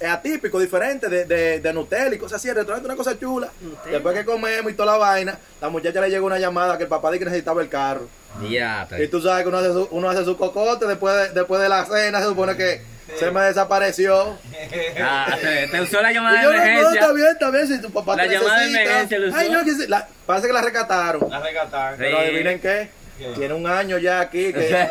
eh, 0.01 0.07
atípico, 0.07 0.59
diferente, 0.59 1.09
de, 1.09 1.25
de, 1.25 1.61
de 1.61 1.73
Nutella 1.73 2.15
y 2.15 2.19
cosas 2.19 2.37
así. 2.37 2.49
El 2.49 2.57
restaurante 2.57 2.87
es 2.87 2.95
una 2.95 2.97
cosa 2.97 3.19
chula. 3.19 3.51
Después 3.91 4.15
que 4.17 4.25
comemos 4.25 4.71
y 4.73 4.75
toda 4.75 4.93
la 4.93 4.99
vaina, 4.99 5.39
la 5.61 5.69
muchacha 5.69 6.01
le 6.01 6.11
llegó 6.11 6.27
una 6.27 6.39
llamada 6.39 6.77
que 6.77 6.85
el 6.85 6.89
papá 6.89 7.11
dijo 7.11 7.21
que 7.21 7.25
necesitaba 7.27 7.63
el 7.63 7.69
carro. 7.69 8.07
Ya, 8.49 8.87
Y 8.99 9.09
tú 9.09 9.21
sabes 9.21 9.43
que 9.43 9.49
uno 9.49 9.59
hace 9.59 9.73
su, 9.73 9.89
uno 9.91 10.09
hace 10.09 10.25
su 10.25 10.37
cocote 10.37 10.87
después 10.87 11.15
de, 11.15 11.29
después 11.41 11.61
de 11.61 11.69
la 11.69 11.85
cena, 11.85 12.21
se 12.21 12.27
supone 12.27 12.57
que 12.57 12.83
se 13.21 13.31
me 13.31 13.41
desapareció. 13.43 14.39
Ah, 15.03 15.37
te, 15.41 15.69
te 15.69 15.81
usó 15.81 16.01
la 16.03 16.13
llamada 16.13 16.43
yo, 16.43 16.51
de 16.51 16.57
emergencia. 16.57 16.83
No, 16.83 16.95
está 16.95 17.13
bien, 17.13 17.27
está 17.29 17.51
bien. 17.51 17.67
Si 17.67 17.81
tu 17.81 17.91
papá 17.91 18.17
la 18.17 18.23
te 18.25 18.29
llamada 18.31 18.57
necesita, 18.59 18.79
de 18.79 18.85
emergencia 18.85 19.19
lo 19.19 19.29
usó. 19.29 19.37
Ay, 19.37 19.51
no, 19.51 19.65
que 19.65 19.75
se, 19.75 19.89
la, 19.89 20.09
parece 20.27 20.47
que 20.47 20.53
la 20.53 20.63
rescataron. 20.63 21.31
La 21.31 21.41
rescataron. 21.41 21.99
Pero 21.99 22.19
sí. 22.19 22.25
adivinen 22.25 22.61
qué? 22.61 22.91
qué. 23.19 23.33
Tiene 23.37 23.55
un 23.55 23.67
año 23.67 23.99
ya 23.99 24.21
aquí. 24.21 24.53
Que... 24.53 24.71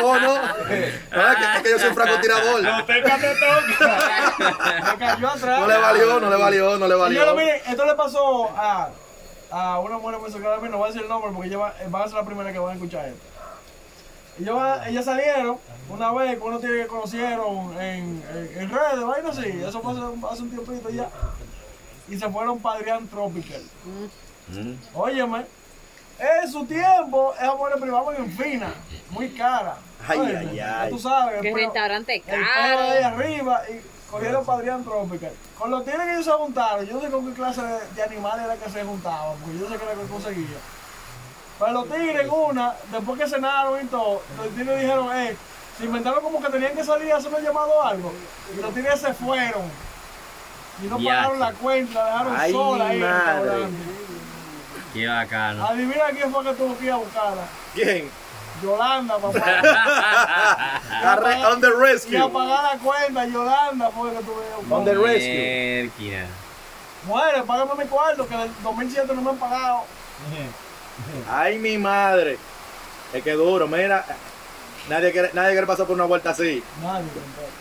no, 0.00 0.20
no. 0.20 0.40
Ah, 1.12 1.36
que, 1.56 1.62
que 1.62 1.70
yo 1.70 1.78
soy 1.78 1.88
un 1.88 1.94
francotirador. 1.94 2.62
No, 2.62 2.84
te 2.84 3.00
toca. 3.00 4.36
Me 4.92 4.98
cayó 4.98 5.28
atrás. 5.28 5.60
No 5.60 5.66
le 5.66 5.76
valió, 5.76 6.20
no 6.20 6.30
le 6.30 6.36
valió, 6.36 6.78
no 6.78 6.88
le 6.88 6.94
valió. 6.94 7.20
Señora, 7.20 7.40
mire, 7.40 7.62
esto 7.68 7.84
le 7.84 7.94
pasó 7.94 8.50
a 8.56 8.90
a 9.50 9.80
una 9.80 9.98
mujer 9.98 10.18
muy 10.20 10.30
mí, 10.62 10.68
no 10.68 10.78
voy 10.78 10.84
a 10.84 10.86
decir 10.88 11.02
el 11.02 11.08
nombre 11.08 11.30
porque 11.32 11.48
ella 11.48 11.58
va, 11.58 11.74
va 11.92 12.04
a 12.04 12.08
ser 12.08 12.16
la 12.16 12.24
primera 12.24 12.52
que 12.52 12.58
van 12.58 12.70
a 12.70 12.74
escuchar 12.74 13.06
esto. 13.08 13.20
Ellos, 14.40 14.56
va- 14.56 14.88
ellas 14.88 15.04
salieron 15.04 15.58
una 15.88 16.12
vez 16.12 16.38
con 16.38 16.48
unos 16.48 16.60
tigres 16.60 16.82
que 16.82 16.88
conocieron 16.88 17.72
en, 17.80 18.22
en, 18.32 18.50
en 18.60 18.70
redes, 18.70 19.04
vaina 19.04 19.28
así, 19.30 19.48
eso 19.66 19.80
fue 19.82 19.92
hace, 19.92 20.02
hace 20.32 20.42
un 20.42 20.50
tiempito 20.50 20.88
ya. 20.90 21.08
Y 22.08 22.18
se 22.18 22.28
fueron 22.28 22.58
para 22.60 22.78
Adrián 22.78 23.06
Tropical. 23.08 23.62
Óyeme, 24.94 25.46
en 26.18 26.50
su 26.50 26.64
tiempo, 26.66 27.32
esas 27.34 27.56
mujeres 27.56 27.80
privaban 27.80 28.16
en 28.16 28.32
fina, 28.32 28.68
muy 29.10 29.30
cara. 29.30 29.76
Ay, 30.06 30.58
ay. 30.60 30.90
Tú 30.90 30.98
sabes, 30.98 31.40
Que 31.40 31.54
restaurante 31.54 32.14
el 32.16 32.22
peo 32.22 32.38
de 32.38 32.44
caro. 32.44 32.78
ahí 32.80 33.02
arriba 33.02 33.62
y 33.68 33.80
cogieron 34.10 34.44
para 34.44 34.58
Adrián 34.58 34.84
Tropical. 34.84 35.32
Con 35.58 35.70
los 35.70 35.84
tigres 35.84 36.00
que 36.02 36.12
ellos 36.12 36.24
se 36.24 36.32
juntaron, 36.32 36.84
yo 36.86 36.94
no 36.94 37.00
sé 37.00 37.10
con 37.10 37.26
qué 37.26 37.32
clase 37.34 37.62
de, 37.62 37.78
de 37.94 38.02
animales 38.02 38.44
era 38.44 38.56
que 38.56 38.70
se 38.70 38.84
juntaban, 38.84 39.36
porque 39.38 39.58
yo 39.58 39.64
no 39.64 39.70
sé 39.70 39.78
qué 39.78 39.84
era 39.84 39.94
que 40.00 40.08
conseguía. 40.08 40.56
Pero 41.58 41.72
los 41.72 41.84
tigres 41.90 42.28
una, 42.30 42.74
después 42.90 43.20
que 43.20 43.28
cenaron 43.28 43.84
y 43.84 43.86
todo, 43.88 44.22
los 44.38 44.48
tigres 44.54 44.80
dijeron, 44.80 45.14
eh, 45.16 45.36
se 45.78 45.84
inventaron 45.84 46.22
como 46.22 46.42
que 46.42 46.48
tenían 46.48 46.74
que 46.74 46.84
salir 46.84 47.12
a 47.12 47.16
hacer 47.18 47.32
un 47.34 47.42
llamado 47.42 47.70
o 47.72 47.82
algo. 47.82 48.12
Y 48.56 48.60
los 48.60 48.72
tigres 48.74 49.00
se 49.00 49.12
fueron. 49.14 49.62
Y 50.82 50.86
no 50.86 50.98
Ya. 50.98 51.10
pagaron 51.16 51.38
la 51.40 51.52
cuenta, 51.52 52.02
la 52.02 52.06
dejaron 52.10 52.36
Ay, 52.38 52.52
sola 52.52 52.86
ahí 52.88 52.96
en 52.96 53.02
el 53.04 53.10
madre. 53.10 53.66
Qué 54.94 55.06
bacano. 55.06 55.66
Adivina 55.66 56.04
quién 56.12 56.32
fue 56.32 56.44
que 56.44 56.52
tuvo 56.54 56.76
que 56.78 56.84
ir 56.86 56.92
a 56.92 56.96
buscarla. 56.96 57.42
¿Quién? 57.74 58.10
Yolanda, 58.62 59.18
papá. 59.18 59.40
Arre- 61.02 61.44
On 61.52 61.60
the 61.60 61.68
Y 61.68 61.70
a 61.70 61.76
rescue. 61.76 62.30
pagar 62.30 62.62
la 62.74 62.78
cuenta, 62.82 63.26
Yolanda 63.26 63.90
fue 63.90 64.10
que 64.12 64.18
tuve 64.18 64.42
que 64.44 64.54
buscar. 64.56 64.72
On 64.78 64.84
the 64.84 64.94
rescue. 64.94 65.90
Mierda. 65.98 66.28
Muere, 67.06 67.42
págame 67.44 67.74
mi 67.84 67.88
cuarto, 67.88 68.26
que 68.28 68.36
del 68.36 68.50
2007 68.62 69.14
no 69.14 69.22
me 69.22 69.30
han 69.30 69.36
pagado. 69.38 69.80
Ay, 71.30 71.58
mi 71.58 71.78
madre. 71.78 72.38
Es 73.12 73.22
que 73.24 73.32
duro, 73.32 73.66
mira. 73.66 74.04
Nadie 74.88 75.12
quiere, 75.12 75.30
nadie 75.34 75.52
quiere 75.52 75.66
pasar 75.66 75.86
por 75.86 75.94
una 75.94 76.04
vuelta 76.04 76.30
así. 76.30 76.62
Nadie. 76.82 77.06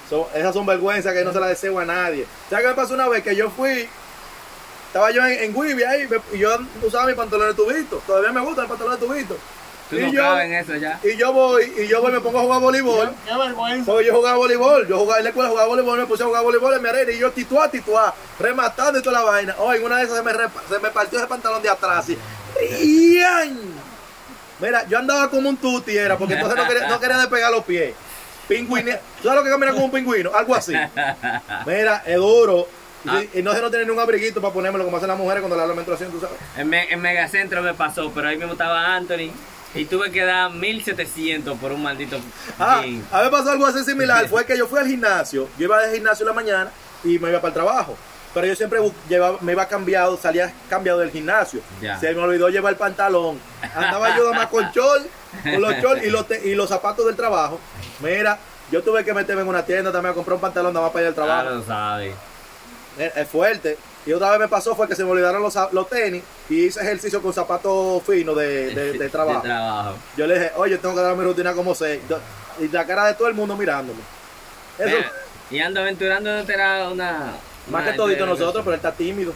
Son- 0.09 0.25
esas 0.33 0.53
son 0.53 0.65
vergüenzas 0.65 1.13
que 1.13 1.23
no 1.23 1.31
se 1.31 1.39
las 1.39 1.49
deseo 1.49 1.79
a 1.79 1.85
nadie. 1.85 2.25
¿Sabes 2.49 2.63
qué 2.65 2.69
me 2.69 2.75
pasó 2.75 2.93
una 2.93 3.07
vez? 3.07 3.23
Que 3.23 3.35
yo 3.35 3.49
fui, 3.49 3.87
estaba 4.87 5.11
yo 5.11 5.25
en, 5.25 5.55
en 5.55 5.87
ahí 5.87 6.09
y 6.33 6.37
yo 6.39 6.57
usaba 6.83 7.05
mi 7.05 7.13
pantalón 7.13 7.47
de 7.49 7.53
tubito. 7.53 8.01
Todavía 8.07 8.31
me 8.31 8.41
gusta 8.41 8.63
el 8.63 8.67
pantalón 8.67 8.99
de 8.99 9.05
tubito. 9.05 9.37
Tú 9.89 9.95
Y 9.97 10.01
no 10.03 10.11
yo- 10.13 10.39
en 10.39 10.53
eso 10.53 10.75
ya. 10.75 10.99
Y 11.03 11.15
yo 11.17 11.33
voy, 11.33 11.73
y 11.77 11.87
yo 11.87 11.99
voy, 12.01 12.11
me 12.11 12.19
pongo 12.21 12.39
a 12.39 12.43
jugar 12.43 12.61
voleibol. 12.61 13.11
Qué 13.27 13.35
vergüenza. 13.35 13.91
Porque 13.91 14.05
yo 14.05 14.15
jugaba 14.15 14.37
voleibol, 14.37 14.87
yo 14.87 14.99
jugaba 14.99 15.17
en 15.17 15.23
la 15.23 15.29
escuela, 15.31 15.49
jugaba 15.49 15.67
voleibol, 15.67 15.97
me 15.99 16.05
puse 16.05 16.21
a 16.23 16.25
jugar 16.27 16.43
voleibol 16.43 16.73
en 16.75 16.81
mi 16.83 16.89
arena 16.89 17.11
y 17.11 17.17
yo 17.17 17.31
tituá, 17.31 17.71
tituá, 17.71 18.13
rematando 18.39 18.99
y 18.99 19.01
toda 19.01 19.19
la 19.19 19.25
vaina. 19.25 19.55
Oh, 19.57 19.73
en 19.73 19.83
una 19.83 19.97
de 19.97 20.03
esas 20.03 20.17
se 20.17 20.23
me, 20.23 20.31
repa- 20.31 20.61
se 20.69 20.77
me 20.79 20.89
partió 20.91 21.17
ese 21.17 21.27
pantalón 21.27 21.61
de 21.63 21.69
atrás 21.69 22.07
y. 22.09 22.17
Mira, 24.59 24.85
yo 24.87 24.97
andaba 24.97 25.29
como 25.29 25.49
un 25.49 25.57
tuti 25.57 25.95
era, 25.97 26.17
porque 26.17 26.33
entonces 26.33 26.57
no 26.57 26.67
quería, 26.67 26.87
no 26.87 26.99
quería 26.99 27.17
despegar 27.17 27.51
los 27.51 27.63
pies. 27.63 27.93
Pingüino, 28.47 28.91
¿tú 29.21 29.27
sabes 29.27 29.37
lo 29.39 29.43
que 29.43 29.49
camina 29.51 29.71
como 29.71 29.85
un 29.85 29.91
pingüino? 29.91 30.31
Algo 30.35 30.55
así. 30.55 30.73
Mira, 31.65 32.03
es 32.05 32.15
duro. 32.17 32.67
Y, 33.05 33.09
Ah. 33.09 33.23
y 33.35 33.41
no 33.41 33.53
se 33.53 33.61
no 33.61 33.69
tiene 33.69 33.85
ni 33.85 33.91
un 33.91 33.99
abriguito 33.99 34.41
para 34.41 34.53
ponérmelo 34.53 34.83
como 34.83 34.97
hacen 34.97 35.07
las 35.07 35.17
mujeres 35.17 35.39
cuando 35.41 35.55
le 35.55 35.61
dan 35.61 35.69
la 35.69 35.75
menstruación, 35.75 36.11
tú 36.11 36.19
sabes. 36.19 36.35
En, 36.57 36.67
Me- 36.67 36.91
en 36.91 36.99
Megacentro 36.99 37.61
me 37.61 37.73
pasó, 37.73 38.11
pero 38.13 38.27
ahí 38.27 38.35
mismo 38.35 38.51
estaba 38.53 38.93
Anthony. 38.95 39.31
Y 39.75 39.85
tuve 39.85 40.11
que 40.11 40.23
dar 40.25 40.51
1700 40.51 41.57
por 41.59 41.71
un 41.71 41.83
maldito 41.83 42.17
Ah, 42.57 42.81
jean. 42.83 43.05
a 43.11 43.17
mí 43.19 43.23
me 43.25 43.29
pasó 43.29 43.51
algo 43.51 43.65
así 43.67 43.83
similar. 43.83 44.27
Fue 44.29 44.45
que 44.45 44.57
yo 44.57 44.67
fui 44.67 44.79
al 44.79 44.87
gimnasio. 44.87 45.47
Yo 45.57 45.65
iba 45.65 45.77
al 45.77 45.93
gimnasio 45.93 46.23
en 46.23 46.27
la 46.27 46.33
mañana 46.33 46.71
y 47.03 47.19
me 47.19 47.29
iba 47.29 47.39
para 47.39 47.49
el 47.49 47.53
trabajo. 47.53 47.95
Pero 48.33 48.45
yo 48.47 48.55
siempre 48.55 48.79
llevaba, 49.07 49.37
me 49.41 49.51
iba 49.53 49.67
cambiado, 49.67 50.15
salía 50.17 50.51
cambiado 50.69 50.99
del 50.99 51.11
gimnasio. 51.11 51.61
Ya. 51.81 51.99
Se 51.99 52.13
me 52.13 52.21
olvidó 52.21 52.49
llevar 52.49 52.73
el 52.73 52.77
pantalón. 52.79 53.39
Andaba 53.75 54.15
yo 54.15 54.23
nada 54.23 54.35
más 54.35 54.47
con 54.47 54.71
chol, 54.71 55.07
con 55.43 55.61
los 55.61 55.79
chol 55.81 56.03
y 56.03 56.09
los, 56.09 56.27
te- 56.27 56.47
y 56.47 56.53
los 56.55 56.69
zapatos 56.69 57.05
del 57.07 57.15
trabajo. 57.15 57.59
Mira, 58.01 58.37
yo 58.71 58.83
tuve 58.83 59.03
que 59.03 59.13
meterme 59.15 59.41
en 59.41 59.47
una 59.47 59.65
tienda 59.65 59.91
también 59.91 60.11
a 60.11 60.15
comprar 60.15 60.35
un 60.35 60.41
pantalón 60.41 60.73
nada 60.73 60.85
más 60.85 60.93
para 60.93 61.03
ir 61.03 61.07
al 61.09 61.15
trabajo. 61.15 61.41
Claro, 61.41 61.63
sabes. 61.65 62.13
Es, 62.99 63.17
es 63.17 63.27
fuerte. 63.27 63.77
Y 64.05 64.13
otra 64.13 64.31
vez 64.31 64.39
me 64.39 64.47
pasó 64.47 64.75
fue 64.75 64.87
que 64.87 64.95
se 64.95 65.03
me 65.03 65.11
olvidaron 65.11 65.41
los, 65.43 65.53
los 65.71 65.89
tenis 65.89 66.23
y 66.49 66.65
hice 66.65 66.79
ejercicio 66.81 67.21
con 67.21 67.33
zapatos 67.33 68.01
finos 68.03 68.35
de, 68.37 68.73
de- 68.75 68.93
de 68.93 69.09
trabajo. 69.09 69.41
De 69.41 69.49
trabajo. 69.49 69.95
Yo 70.17 70.25
le 70.27 70.35
dije, 70.39 70.51
oye, 70.55 70.77
tengo 70.77 70.95
que 70.95 71.01
dar 71.01 71.15
mi 71.15 71.23
rutina 71.23 71.53
como 71.53 71.75
sé. 71.75 72.01
Yo- 72.09 72.19
Y 72.59 72.67
la 72.69 72.85
cara 72.85 73.05
de 73.07 73.13
todo 73.13 73.27
el 73.27 73.33
mundo 73.33 73.55
mirándome. 73.55 73.99
Eso, 74.77 74.95
Y 75.51 75.59
ando 75.59 75.81
aventurando 75.81 76.31
no 76.35 76.43
te 76.45 76.53
era 76.53 76.89
una. 76.89 77.33
más 77.69 77.81
una 77.83 77.91
que 77.91 77.97
todito 77.97 78.25
nosotros, 78.25 78.63
pero 78.63 78.73
él 78.73 78.77
está 78.79 78.91
tímido. 78.93 79.33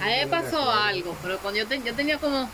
A 0.00 0.06
mí 0.06 0.12
me 0.20 0.26
pasó 0.26 0.70
algo, 0.70 1.16
pero 1.22 1.38
cuando 1.38 1.60
yo, 1.60 1.66
te- 1.66 1.80
yo 1.82 1.94
tenía 1.94 2.18
como 2.18 2.48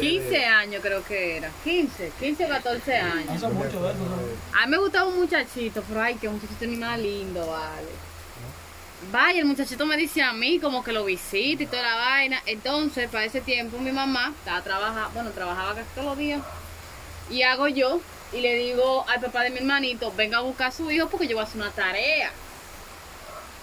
15 0.00 0.44
años 0.46 0.80
creo 0.82 1.04
que 1.04 1.36
era. 1.38 1.50
15, 1.64 2.12
15 2.18 2.44
o 2.44 2.48
14 2.48 2.96
años. 2.96 3.30
Hace 3.30 3.48
mucho 3.48 3.82
de 3.82 3.90
eso. 3.92 3.98
¿no? 3.98 4.58
A 4.60 4.66
mí 4.66 4.70
me 4.70 4.78
gustaba 4.78 5.08
un 5.08 5.18
muchachito, 5.20 5.82
pero 5.88 6.00
ay, 6.00 6.14
que 6.16 6.28
muchachito 6.28 6.64
ni 6.66 6.76
más 6.76 6.98
lindo, 6.98 7.46
vale. 7.46 7.88
Vaya, 9.10 9.40
el 9.40 9.46
muchachito 9.46 9.84
me 9.84 9.96
dice 9.96 10.22
a 10.22 10.32
mí 10.32 10.60
como 10.60 10.84
que 10.84 10.92
lo 10.92 11.04
visita 11.04 11.62
y 11.62 11.66
toda 11.66 11.82
la 11.82 11.96
vaina. 11.96 12.42
Entonces, 12.46 13.08
para 13.10 13.24
ese 13.24 13.40
tiempo, 13.40 13.78
mi 13.78 13.90
mamá 13.90 14.32
estaba 14.38 14.62
trabajando, 14.62 15.10
bueno, 15.12 15.30
trabajaba 15.30 15.74
casi 15.74 15.88
todos 15.94 16.06
los 16.06 16.18
días. 16.18 16.40
Y 17.30 17.42
hago 17.42 17.66
yo 17.68 18.00
y 18.32 18.40
le 18.40 18.54
digo 18.54 19.04
al 19.08 19.20
papá 19.20 19.42
de 19.42 19.50
mi 19.50 19.58
hermanito, 19.58 20.12
venga 20.16 20.38
a 20.38 20.40
buscar 20.42 20.68
a 20.68 20.72
su 20.72 20.90
hijo 20.90 21.08
porque 21.08 21.26
yo 21.26 21.36
voy 21.36 21.44
a 21.44 21.48
hacer 21.48 21.60
una 21.60 21.70
tarea. 21.70 22.30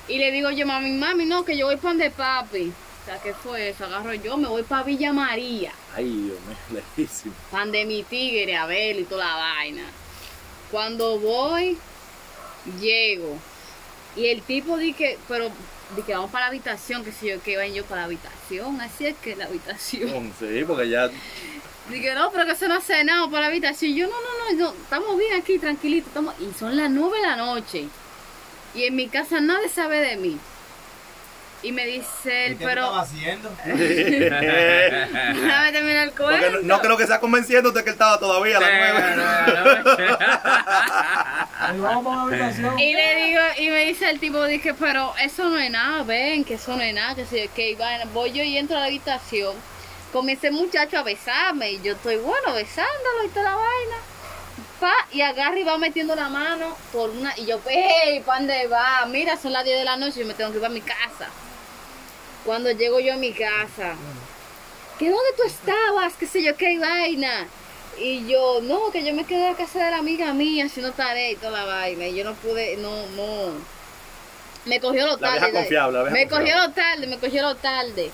Y 0.07 0.17
le 0.17 0.31
digo 0.31 0.49
yo, 0.51 0.65
mami, 0.65 0.91
mami, 0.91 1.25
no, 1.25 1.45
que 1.45 1.57
yo 1.57 1.67
voy 1.67 1.77
para 1.77 1.89
donde 1.89 2.11
papi. 2.11 2.73
O 3.01 3.05
sea, 3.05 3.19
¿qué 3.21 3.33
fue 3.33 3.69
eso? 3.69 3.85
Agarro 3.85 4.13
yo, 4.13 4.37
me 4.37 4.47
voy 4.47 4.63
para 4.63 4.83
Villa 4.83 5.13
María. 5.13 5.71
Ay, 5.95 6.05
Dios 6.05 6.39
mío, 6.41 6.81
lejísimo. 6.97 7.33
Pan 7.49 7.71
de 7.71 7.85
mi 7.85 8.03
tigre, 8.03 8.57
a 8.57 8.65
ver 8.65 8.99
y 8.99 9.03
toda 9.03 9.25
la 9.25 9.35
vaina. 9.35 9.83
Cuando 10.71 11.17
voy, 11.19 11.77
llego. 12.79 13.37
Y 14.15 14.27
el 14.27 14.41
tipo 14.41 14.77
dice, 14.77 15.17
pero 15.27 15.49
di 15.95 16.01
que 16.03 16.13
vamos 16.13 16.31
para 16.31 16.45
la 16.45 16.49
habitación, 16.49 17.03
que 17.03 17.11
si 17.11 17.27
yo 17.27 17.41
que 17.41 17.53
iba 17.53 17.65
yo 17.67 17.85
para 17.85 18.01
la 18.01 18.05
habitación, 18.05 18.81
así 18.81 19.05
es 19.05 19.15
que 19.17 19.35
la 19.35 19.45
habitación. 19.45 20.33
Sí, 20.39 20.63
porque 20.65 20.89
ya. 20.89 21.09
Dije, 21.89 22.13
no, 22.13 22.31
pero 22.31 22.45
que 22.45 22.55
se 22.55 22.67
no 22.67 22.75
ha 22.75 22.81
cenado 22.81 23.29
para 23.29 23.41
la 23.41 23.47
habitación. 23.47 23.91
Y 23.91 23.95
yo, 23.95 24.07
no, 24.07 24.13
no, 24.13 24.53
no, 24.53 24.59
no, 24.59 24.73
estamos 24.81 25.17
bien 25.17 25.33
aquí, 25.39 25.57
tranquilitos. 25.57 26.07
Estamos... 26.09 26.35
Y 26.39 26.51
son 26.57 26.77
las 26.77 26.89
nueve 26.91 27.17
de 27.19 27.27
la 27.27 27.35
noche. 27.35 27.87
Y 28.75 28.83
en 28.83 28.95
mi 28.95 29.07
casa 29.07 29.39
nadie 29.39 29.69
sabe 29.69 29.99
de 29.99 30.17
mí. 30.17 30.37
Y 31.61 31.73
me 31.73 31.85
dice 31.85 32.45
él, 32.45 32.55
pero... 32.57 32.95
haciendo? 32.95 33.51
Déjame 33.65 34.31
terminar 35.73 36.07
el 36.07 36.11
Porque 36.11 36.37
cuento. 36.39 36.61
no, 36.61 36.77
no 36.77 36.81
creo 36.81 36.95
que 36.95 37.05
sea 37.05 37.19
convenciéndote 37.19 37.83
que 37.83 37.89
él 37.89 37.95
estaba 37.95 38.17
todavía 38.17 38.57
a 38.57 38.61
las 38.61 38.69
nueve. 38.71 40.15
Ahí 41.59 41.77
vamos 41.79 42.05
para 42.05 42.15
la 42.15 42.23
habitación. 42.23 42.79
Y 42.79 42.93
le 42.93 43.15
digo, 43.25 43.41
y 43.57 43.69
me 43.69 43.85
dice 43.85 44.09
el 44.09 44.19
tipo, 44.21 44.41
dije, 44.45 44.73
pero 44.73 45.13
eso 45.21 45.49
no 45.49 45.59
es 45.59 45.69
nada, 45.69 46.03
ven, 46.03 46.45
que 46.45 46.53
eso 46.53 46.75
no 46.77 46.81
es 46.81 46.93
nada, 46.93 47.13
que 47.15 47.25
si 47.25 47.45
que 47.49 47.75
vaina. 47.75 48.05
voy 48.13 48.31
yo 48.31 48.41
y 48.43 48.57
entro 48.57 48.77
a 48.77 48.79
la 48.79 48.85
habitación, 48.85 49.53
comienza 50.13 50.47
el 50.47 50.53
muchacho 50.53 50.97
a 50.97 51.03
besarme, 51.03 51.73
y 51.73 51.81
yo 51.81 51.91
estoy 51.93 52.15
bueno 52.17 52.53
besándolo 52.53 53.25
y 53.25 53.29
toda 53.29 53.51
la 53.51 53.55
vaina. 53.55 53.95
Pa, 54.79 54.93
y 55.11 55.19
agarra 55.21 55.59
y 55.59 55.63
va 55.63 55.77
metiendo 55.77 56.15
la 56.15 56.29
mano 56.29 56.77
por 56.93 57.09
una, 57.09 57.33
y 57.37 57.45
yo, 57.45 57.59
hey, 57.67 58.23
¿pa' 58.25 58.37
dónde 58.37 58.65
va? 58.67 59.05
Mira, 59.07 59.35
son 59.35 59.51
las 59.51 59.65
10 59.65 59.79
de 59.79 59.83
la 59.83 59.97
noche, 59.97 60.21
yo 60.21 60.25
me 60.25 60.33
tengo 60.33 60.53
que 60.53 60.59
ir 60.59 60.65
a 60.65 60.69
mi 60.69 60.79
casa. 60.79 61.27
Cuando 62.49 62.71
llego 62.71 62.99
yo 62.99 63.13
a 63.13 63.17
mi 63.17 63.31
casa, 63.31 63.93
¿que 64.97 65.07
dónde 65.07 65.33
tú 65.37 65.43
estabas? 65.43 66.15
¿Qué 66.15 66.25
sé 66.25 66.41
yo, 66.41 66.57
qué 66.57 66.79
vaina? 66.79 67.45
Y 67.99 68.27
yo, 68.27 68.59
no, 68.63 68.89
que 68.89 69.05
yo 69.05 69.13
me 69.13 69.23
quedé 69.23 69.41
en 69.41 69.51
la 69.51 69.55
casa 69.55 69.85
de 69.85 69.91
la 69.91 69.97
amiga 69.97 70.33
mía 70.33 70.65
haciendo 70.65 70.91
tarea 70.93 71.29
y 71.29 71.35
toda 71.35 71.51
la 71.51 71.65
vaina. 71.65 72.07
Y 72.07 72.15
yo 72.15 72.23
no 72.23 72.33
pude, 72.33 72.75
no, 72.77 73.05
no. 73.09 73.53
Me 74.65 74.79
cogió 74.79 75.05
lo 75.05 75.11
La 75.17 75.19
tarde. 75.19 75.39
vieja 75.41 75.51
confiable, 75.59 75.97
la 75.99 76.03
vieja 76.05 76.15
me 76.15 76.27
cogió 76.27 76.57
lo 76.57 76.71
tarde, 76.71 77.05
me 77.05 77.19
cogió 77.19 77.43
lo 77.43 77.55
tarde. 77.55 78.09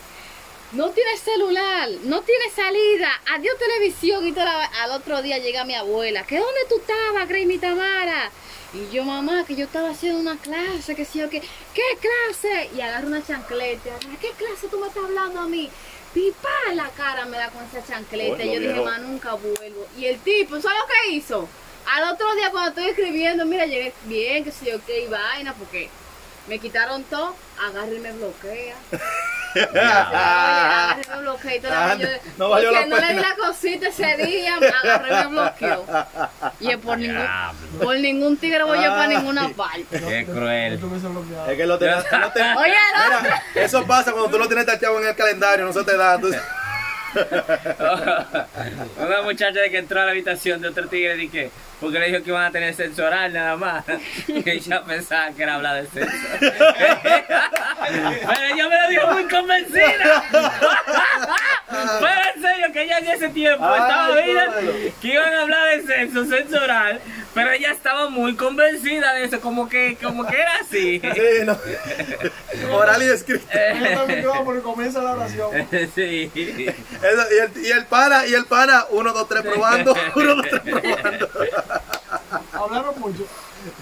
No 0.73 0.89
tiene 0.89 1.17
celular, 1.17 1.89
no 2.03 2.21
tiene 2.23 2.49
salida, 2.53 3.09
adiós 3.35 3.57
televisión 3.57 4.27
y 4.27 4.33
toda 4.33 4.47
la 4.47 4.65
Al 4.83 4.91
otro 4.91 5.21
día 5.21 5.37
llega 5.37 5.63
mi 5.63 5.75
abuela, 5.75 6.25
¿que 6.25 6.39
dónde 6.39 6.59
tú 6.67 6.75
estabas, 6.75 7.29
Grey 7.29 7.57
Tamara? 7.57 8.31
Y 8.75 8.93
yo, 8.93 9.05
mamá, 9.05 9.45
que 9.45 9.55
yo 9.55 9.65
estaba 9.65 9.91
haciendo 9.91 10.19
una 10.19 10.37
clase, 10.37 10.95
que 10.95 11.05
sí 11.05 11.23
o 11.23 11.29
qué, 11.29 11.41
¿qué 11.73 11.81
clase? 12.01 12.69
Y 12.75 12.81
agarro 12.81 13.07
una 13.07 13.25
chancleta, 13.25 13.95
¿a 13.95 14.19
qué 14.19 14.31
clase 14.31 14.67
tú 14.69 14.77
me 14.79 14.87
estás 14.87 15.05
hablando 15.05 15.39
a 15.39 15.47
mí? 15.47 15.69
Pipa 16.13 16.49
en 16.69 16.77
la 16.77 16.89
cara 16.89 17.25
me 17.25 17.37
da 17.37 17.49
con 17.49 17.63
esa 17.63 17.85
chancleta. 17.85 18.43
Y 18.43 18.47
yo 18.47 18.59
dije, 18.59 18.73
viejo. 18.73 18.83
ma, 18.83 18.97
nunca 18.97 19.33
vuelvo. 19.35 19.87
Y 19.97 20.05
el 20.05 20.19
tipo, 20.19 20.59
¿sabes 20.59 20.77
lo 20.77 20.87
que 20.87 21.15
hizo? 21.15 21.47
Al 21.85 22.13
otro 22.13 22.35
día 22.35 22.51
cuando 22.51 22.69
estoy 22.69 22.87
escribiendo, 22.89 23.45
mira, 23.45 23.65
llegué 23.65 23.93
bien, 24.05 24.43
que 24.43 24.51
sí 24.51 24.69
o 24.71 24.83
qué, 24.85 25.05
y 25.05 25.07
vaina, 25.07 25.53
porque 25.53 25.89
me 26.47 26.59
quitaron 26.59 27.03
todo, 27.05 27.33
agarra 27.57 27.93
y 27.93 27.99
me 27.99 28.11
bloquea. 28.11 28.75
Agarré 29.61 31.01
me 31.09 31.21
bloqueó 31.21 31.55
y 31.55 31.59
toda 31.59 31.73
la 31.73 31.91
Ah, 31.91 31.95
yo- 31.95 32.07
no 32.37 32.49
valió 32.49 32.69
porque 32.69 32.89
la 32.89 32.95
no 32.95 33.01
le 33.07 33.13
di 33.13 33.19
la 33.19 33.35
cosita 33.35 33.87
ese 33.87 34.17
día, 34.25 34.59
me 34.59 34.67
agarré 34.67 35.09
y 35.09 35.15
me 35.15 35.27
bloqueó. 35.27 35.85
Y 36.59 36.69
es 36.71 36.77
por 36.77 36.97
ningún, 36.97 37.27
por 37.81 37.95
ningún 37.99 38.37
tigre 38.37 38.63
voy 38.63 38.77
yo 38.83 38.89
para 38.89 39.07
ninguna 39.07 39.49
parte. 39.49 39.85
Qué 39.89 40.25
cruel. 40.25 40.73
Es 41.47 41.57
que 41.57 41.65
lo 41.65 41.77
tenés, 41.77 42.03
lo 42.11 42.31
tenés- 42.33 42.57
Oye, 42.57 42.73
no. 42.95 43.21
Mira, 43.21 43.43
eso 43.55 43.85
pasa 43.85 44.11
cuando 44.11 44.29
tú 44.29 44.37
lo 44.39 44.47
tienes 44.47 44.65
tachado 44.65 44.99
en 45.01 45.07
el 45.07 45.15
calendario, 45.15 45.65
no 45.65 45.73
se 45.73 45.83
te 45.83 45.95
da. 45.97 46.15
entonces- 46.15 46.41
Una 48.97 49.21
muchacha 49.23 49.59
de 49.59 49.69
que 49.69 49.77
entró 49.77 50.01
a 50.01 50.05
la 50.05 50.11
habitación 50.11 50.61
de 50.61 50.69
otro 50.69 50.87
tigre 50.87 51.23
y 51.23 51.29
que 51.29 51.49
porque 51.79 51.99
le 51.99 52.07
dijo 52.07 52.23
que 52.23 52.29
iban 52.29 52.45
a 52.45 52.51
tener 52.51 52.73
sexo 52.73 53.05
oral 53.05 53.33
nada 53.33 53.55
más. 53.57 53.83
Y 54.27 54.49
ella 54.49 54.83
pensaba 54.83 55.31
que 55.31 55.43
era 55.43 55.55
hablar 55.55 55.83
de 55.83 55.89
sexo. 55.89 56.17
Pero 56.39 56.55
ella 58.53 58.69
me 58.69 58.81
lo 58.81 58.89
dijo 58.89 59.07
muy 59.11 59.23
convencida. 59.25 60.23
Pero 61.69 62.21
en 62.35 62.41
serio 62.41 62.71
que 62.73 62.83
ella 62.83 62.97
en 62.99 63.07
ese 63.07 63.29
tiempo 63.29 63.75
estaba 63.75 64.07
coño. 64.07 64.91
que 65.01 65.07
iban 65.07 65.33
a 65.33 65.41
hablar 65.41 65.77
de 65.77 65.83
sexo, 65.85 66.25
sexo 66.25 66.63
oral, 66.63 66.99
pero 67.35 67.51
ella 67.51 67.71
estaba 67.71 68.09
muy 68.09 68.35
convencida 68.35 69.13
de 69.13 69.25
eso, 69.25 69.41
como 69.41 69.67
que, 69.67 69.97
como 70.01 70.25
que 70.25 70.35
era 70.35 70.55
así. 70.61 71.01
Sí, 71.15 71.45
no. 71.45 71.57
Oral 72.75 73.03
y 73.03 73.05
escrito. 73.07 73.45
Yo 73.53 74.03
el 74.03 74.15
micrófono 74.15 74.59
y 74.59 74.61
comienza 74.61 75.01
la 75.01 75.11
oración. 75.11 75.51
Sí. 75.93 76.31
Eso, 76.33 77.23
y, 77.31 77.37
el, 77.37 77.65
y 77.65 77.71
el 77.71 77.85
pana, 77.85 78.25
y 78.25 78.33
el 78.33 78.45
pana, 78.45 78.85
uno, 78.89 79.11
dos, 79.11 79.27
tres 79.27 79.43
probando, 79.43 79.93
uno, 80.15 80.35
dos, 80.35 80.45
tres 80.49 80.61
probando. 80.61 81.29
Hablaron 82.53 82.99
mucho. 82.99 83.27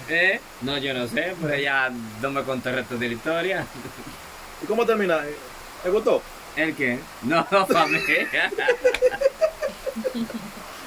¿Eh? 0.08 0.40
No, 0.62 0.76
yo 0.78 0.92
no 0.92 1.06
sé, 1.06 1.34
pero 1.40 1.54
ella 1.54 1.90
no 2.20 2.30
me 2.30 2.42
contó 2.42 2.70
el 2.70 2.76
resto 2.76 2.96
de 2.96 3.08
la 3.08 3.14
historia. 3.14 3.66
¿Y 4.62 4.66
cómo 4.66 4.84
termina? 4.84 5.20
¿Te 5.82 5.90
gustó? 5.90 6.22
¿El 6.56 6.74
qué? 6.74 6.98
No, 7.22 7.44
familia. 7.66 8.50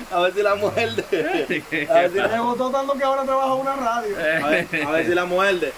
A 0.12 0.22
ver 0.22 0.34
si 0.34 0.42
la 0.42 0.56
muerde. 0.56 1.06
A 1.90 1.94
ver 1.94 2.12
si 2.12 2.18
la, 2.18 2.40
gustó 2.40 2.72
tanto 2.72 2.94
que 2.94 3.04
ahora 3.04 3.24
trabajo 3.24 3.56
en 3.56 3.62
una 3.62 3.76
radio. 3.76 4.16
a 4.46 4.48
ver, 4.48 4.68
a 4.86 4.92
ver 4.92 5.06
si 5.06 5.14
la 5.14 5.26
muerde. 5.26 5.74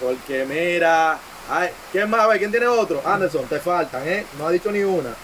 Porque 0.00 0.44
mira. 0.44 1.18
Ay, 1.48 1.70
¿Quién 1.92 2.10
más? 2.10 2.20
A 2.20 2.26
ver, 2.26 2.38
¿quién 2.38 2.50
tiene 2.50 2.66
otro? 2.66 3.02
Anderson, 3.04 3.46
te 3.46 3.60
faltan, 3.60 4.06
¿eh? 4.06 4.26
No 4.38 4.46
ha 4.46 4.50
dicho 4.50 4.70
ni 4.70 4.82
una. 4.82 5.14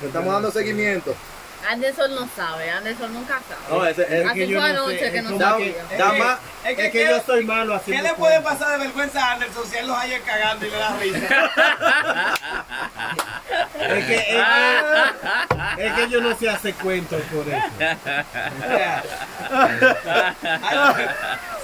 Te 0.00 0.06
estamos 0.06 0.32
dando 0.32 0.50
seguimiento. 0.50 1.14
Anderson 1.68 2.14
no 2.14 2.28
sabe, 2.34 2.70
Anderson 2.70 3.14
nunca 3.14 3.40
sabe. 3.48 3.60
No, 3.70 3.86
ese 3.86 4.02
es. 4.02 4.26
Así 4.26 4.38
que 5.10 5.22
no 5.22 5.38
sabía. 5.38 5.74
más. 6.18 6.38
Es 6.64 6.76
que, 6.76 6.86
Es 6.86 6.92
que 6.92 7.04
yo 7.04 7.22
soy 7.24 7.44
malo 7.44 7.74
así. 7.74 7.92
¿Qué 7.92 8.02
le 8.02 8.14
puede 8.14 8.40
pasar 8.40 8.72
de 8.72 8.86
vergüenza 8.86 9.24
a 9.24 9.32
Anderson 9.32 9.64
si 9.70 9.76
él 9.76 9.86
los 9.86 9.96
haya 9.96 10.20
cagando 10.20 10.66
y 10.66 10.70
le 10.70 10.76
da 10.76 10.96
risa? 10.96 11.18
Es 13.78 14.04
que, 14.06 14.14
es, 14.14 14.44
yo 16.10 16.20
no 16.20 16.36
sé 16.36 16.48
hacer 16.48 16.74
cuentos 16.74 17.20
por 17.32 17.46
eso. 17.48 17.66
Ay, 19.52 21.06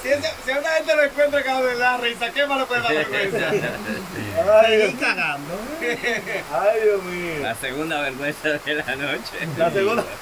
si, 0.01 0.09
ese- 0.09 0.33
si 0.45 0.51
una 0.51 0.69
gente 0.69 0.95
lo 0.95 1.03
encuentra 1.03 1.43
cagando 1.43 1.69
y 1.69 1.73
le 1.73 1.79
da 1.79 1.97
risa, 1.97 2.29
¿qué 2.31 2.45
más 2.45 2.59
le 2.59 2.65
puede 2.65 2.81
dar 2.81 2.93
vergüenza? 2.93 3.49
Seguí 4.65 4.93
cagando. 4.95 5.53
Ay, 5.81 6.79
Dios 6.83 7.03
mío. 7.03 7.33
La 7.41 7.55
segunda 7.55 8.01
vergüenza 8.01 8.49
de 8.49 8.75
la 8.75 8.95
noche. 8.95 9.47
La 9.57 9.71
segunda. 9.71 10.03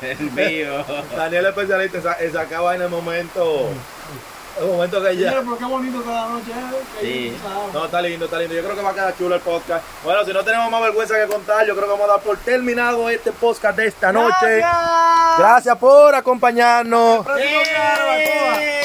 En 0.00 0.34
vivo. 0.34 0.84
Daniel 1.14 1.44
es 1.44 1.50
especialista 1.50 1.98
en 1.98 2.02
sa- 2.02 2.16
en 2.18 2.32
sacar 2.32 2.62
vaina 2.62 2.84
en 2.86 2.90
el 2.92 2.96
momento. 2.96 3.68
El 4.60 4.66
momento 4.66 5.02
que 5.02 5.10
Mira, 5.14 5.30
ya. 5.32 5.38
pero 5.40 5.58
qué 5.58 5.64
bonito 5.64 6.02
la 6.06 6.28
noche. 6.28 6.50
¿eh? 6.50 6.82
Sí. 7.00 7.36
No, 7.72 7.84
está 7.86 8.02
lindo, 8.02 8.24
está 8.26 8.38
lindo. 8.38 8.54
Yo 8.54 8.62
creo 8.62 8.76
que 8.76 8.82
va 8.82 8.90
a 8.90 8.94
quedar 8.94 9.16
chulo 9.16 9.34
el 9.34 9.40
podcast. 9.40 9.84
Bueno, 10.04 10.24
si 10.24 10.32
no 10.32 10.44
tenemos 10.44 10.70
más 10.70 10.82
vergüenza 10.82 11.14
que 11.18 11.26
contar, 11.32 11.66
yo 11.66 11.74
creo 11.74 11.86
que 11.86 11.92
vamos 11.92 12.08
a 12.08 12.12
dar 12.12 12.20
por 12.20 12.36
terminado 12.38 13.08
este 13.08 13.32
podcast 13.32 13.76
de 13.78 13.86
esta 13.86 14.12
noche. 14.12 14.58
Gracias 15.38 15.76
por 15.78 16.14
acompañarnos. 16.14 17.26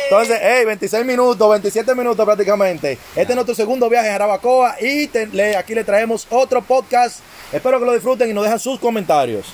Entonces, 0.05 0.39
hey, 0.41 0.65
26 0.65 1.05
minutos, 1.05 1.49
27 1.49 1.95
minutos 1.95 2.25
prácticamente. 2.25 2.93
Este 3.15 3.21
es 3.31 3.35
nuestro 3.35 3.55
segundo 3.55 3.89
viaje 3.89 4.07
a 4.09 4.13
Jarabacoa 4.13 4.75
y 4.79 5.07
te- 5.07 5.27
le- 5.27 5.57
aquí 5.57 5.73
le 5.75 5.83
traemos 5.83 6.27
otro 6.29 6.61
podcast. 6.61 7.19
Espero 7.51 7.79
que 7.79 7.85
lo 7.85 7.93
disfruten 7.93 8.29
y 8.29 8.33
nos 8.33 8.43
dejen 8.43 8.59
sus 8.59 8.79
comentarios. 8.79 9.47